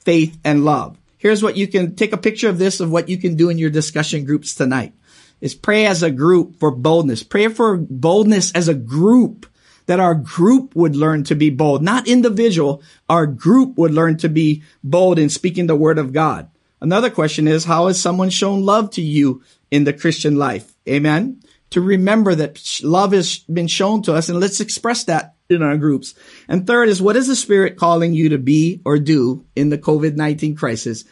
faith 0.00 0.36
and 0.44 0.64
love. 0.64 0.98
Here's 1.18 1.42
what 1.42 1.56
you 1.56 1.68
can 1.68 1.94
take 1.94 2.12
a 2.12 2.18
picture 2.18 2.48
of 2.48 2.58
this 2.58 2.80
of 2.80 2.90
what 2.90 3.08
you 3.08 3.16
can 3.16 3.36
do 3.36 3.48
in 3.48 3.58
your 3.58 3.70
discussion 3.70 4.24
groups 4.24 4.56
tonight 4.56 4.92
is 5.40 5.54
pray 5.54 5.86
as 5.86 6.02
a 6.02 6.10
group 6.10 6.58
for 6.58 6.72
boldness. 6.72 7.22
Pray 7.22 7.46
for 7.46 7.76
boldness 7.76 8.50
as 8.52 8.66
a 8.66 8.74
group 8.74 9.46
that 9.86 10.00
our 10.00 10.14
group 10.14 10.74
would 10.74 10.96
learn 10.96 11.24
to 11.24 11.34
be 11.34 11.50
bold, 11.50 11.82
not 11.82 12.08
individual. 12.08 12.82
Our 13.08 13.26
group 13.26 13.76
would 13.76 13.92
learn 13.92 14.16
to 14.18 14.28
be 14.28 14.62
bold 14.82 15.18
in 15.18 15.28
speaking 15.28 15.66
the 15.66 15.76
word 15.76 15.98
of 15.98 16.12
God. 16.12 16.48
Another 16.80 17.10
question 17.10 17.48
is, 17.48 17.64
how 17.64 17.86
has 17.86 18.00
someone 18.00 18.30
shown 18.30 18.64
love 18.64 18.90
to 18.90 19.02
you 19.02 19.42
in 19.70 19.84
the 19.84 19.92
Christian 19.92 20.36
life? 20.36 20.74
Amen. 20.88 21.40
To 21.70 21.80
remember 21.80 22.34
that 22.34 22.80
love 22.82 23.12
has 23.12 23.38
been 23.38 23.66
shown 23.66 24.02
to 24.02 24.14
us 24.14 24.28
and 24.28 24.38
let's 24.38 24.60
express 24.60 25.04
that 25.04 25.34
in 25.48 25.62
our 25.62 25.76
groups. 25.76 26.14
And 26.48 26.66
third 26.66 26.88
is, 26.88 27.02
what 27.02 27.16
is 27.16 27.26
the 27.26 27.36
Spirit 27.36 27.76
calling 27.76 28.14
you 28.14 28.30
to 28.30 28.38
be 28.38 28.80
or 28.84 28.98
do 28.98 29.44
in 29.56 29.70
the 29.70 29.78
COVID-19 29.78 30.56
crisis? 30.56 31.04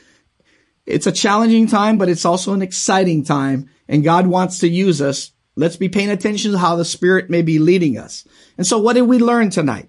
It's 0.87 1.07
a 1.07 1.13
challenging 1.13 1.67
time, 1.67 1.99
but 1.99 2.09
it's 2.09 2.25
also 2.25 2.55
an 2.55 2.63
exciting 2.63 3.25
time 3.25 3.71
and 3.89 4.05
God 4.05 4.27
wants 4.27 4.61
to 4.61 4.69
use 4.69 5.03
us. 5.03 5.32
Let's 5.55 5.77
be 5.77 5.89
paying 5.89 6.11
attention 6.11 6.53
to 6.53 6.59
how 6.59 6.77
the 6.77 6.85
Spirit 6.85 7.29
may 7.29 7.43
be 7.43 7.59
leading 7.59 7.99
us. 7.99 8.27
And 8.57 8.67
so 8.67 8.79
what 8.79 8.95
did 8.95 9.03
we 9.03 9.19
learn 9.19 9.51
tonight? 9.51 9.89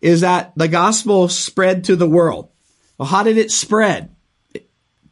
Is 0.00 0.22
that 0.22 0.52
the 0.56 0.68
gospel 0.68 1.28
spread 1.28 1.84
to 1.84 1.96
the 1.96 2.08
world. 2.08 2.50
Well, 2.98 3.08
how 3.08 3.22
did 3.22 3.38
it 3.38 3.50
spread? 3.50 4.14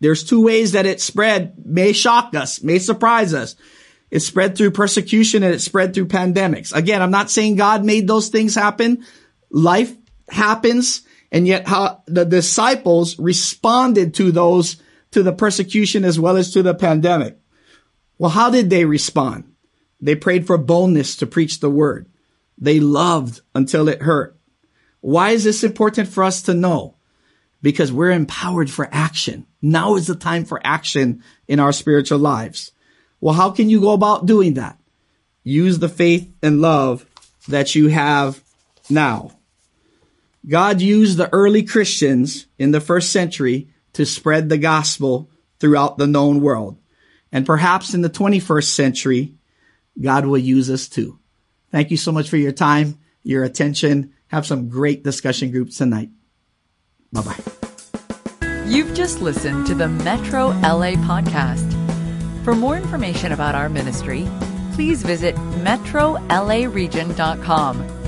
There's 0.00 0.24
two 0.24 0.42
ways 0.42 0.72
that 0.72 0.86
it 0.86 1.00
spread, 1.00 1.54
may 1.64 1.92
shock 1.92 2.34
us, 2.34 2.62
may 2.62 2.78
surprise 2.78 3.34
us. 3.34 3.54
It 4.10 4.20
spread 4.20 4.56
through 4.56 4.72
persecution 4.72 5.42
and 5.42 5.54
it 5.54 5.60
spread 5.60 5.94
through 5.94 6.08
pandemics. 6.08 6.74
Again, 6.74 7.00
I'm 7.00 7.10
not 7.10 7.30
saying 7.30 7.56
God 7.56 7.84
made 7.84 8.06
those 8.06 8.28
things 8.28 8.54
happen. 8.54 9.06
Life 9.50 9.94
happens. 10.28 11.02
And 11.30 11.46
yet 11.46 11.66
how 11.66 12.02
the 12.06 12.24
disciples 12.24 13.18
responded 13.18 14.14
to 14.14 14.32
those, 14.32 14.76
to 15.12 15.22
the 15.22 15.32
persecution 15.32 16.04
as 16.04 16.20
well 16.20 16.36
as 16.36 16.52
to 16.52 16.62
the 16.62 16.74
pandemic. 16.74 17.38
Well, 18.18 18.30
how 18.30 18.50
did 18.50 18.68
they 18.68 18.84
respond? 18.84 19.51
They 20.02 20.16
prayed 20.16 20.46
for 20.46 20.58
boldness 20.58 21.16
to 21.16 21.26
preach 21.26 21.60
the 21.60 21.70
word. 21.70 22.08
They 22.58 22.80
loved 22.80 23.40
until 23.54 23.88
it 23.88 24.02
hurt. 24.02 24.36
Why 25.00 25.30
is 25.30 25.44
this 25.44 25.62
important 25.62 26.08
for 26.08 26.24
us 26.24 26.42
to 26.42 26.54
know? 26.54 26.96
Because 27.62 27.92
we're 27.92 28.10
empowered 28.10 28.68
for 28.68 28.88
action. 28.90 29.46
Now 29.62 29.94
is 29.94 30.08
the 30.08 30.16
time 30.16 30.44
for 30.44 30.60
action 30.64 31.22
in 31.46 31.60
our 31.60 31.72
spiritual 31.72 32.18
lives. 32.18 32.72
Well, 33.20 33.34
how 33.34 33.50
can 33.52 33.70
you 33.70 33.80
go 33.80 33.92
about 33.92 34.26
doing 34.26 34.54
that? 34.54 34.76
Use 35.44 35.78
the 35.78 35.88
faith 35.88 36.28
and 36.42 36.60
love 36.60 37.06
that 37.46 37.76
you 37.76 37.88
have 37.88 38.42
now. 38.90 39.30
God 40.46 40.80
used 40.80 41.16
the 41.16 41.32
early 41.32 41.62
Christians 41.62 42.46
in 42.58 42.72
the 42.72 42.80
first 42.80 43.12
century 43.12 43.68
to 43.92 44.04
spread 44.04 44.48
the 44.48 44.58
gospel 44.58 45.30
throughout 45.60 45.98
the 45.98 46.08
known 46.08 46.40
world. 46.40 46.78
And 47.30 47.46
perhaps 47.46 47.94
in 47.94 48.02
the 48.02 48.10
21st 48.10 48.64
century, 48.64 49.34
God 50.00 50.26
will 50.26 50.38
use 50.38 50.70
us 50.70 50.88
too. 50.88 51.18
Thank 51.70 51.90
you 51.90 51.96
so 51.96 52.12
much 52.12 52.28
for 52.28 52.36
your 52.36 52.52
time, 52.52 52.98
your 53.22 53.44
attention. 53.44 54.12
Have 54.28 54.46
some 54.46 54.68
great 54.68 55.04
discussion 55.04 55.50
groups 55.50 55.78
tonight. 55.78 56.10
Bye 57.12 57.22
bye. 57.22 57.40
You've 58.66 58.94
just 58.94 59.20
listened 59.20 59.66
to 59.66 59.74
the 59.74 59.88
Metro 59.88 60.48
LA 60.48 60.94
podcast. 60.94 61.70
For 62.44 62.54
more 62.54 62.76
information 62.76 63.32
about 63.32 63.54
our 63.54 63.68
ministry, 63.68 64.26
please 64.72 65.02
visit 65.02 65.34
metrolaregion.com 65.36 68.01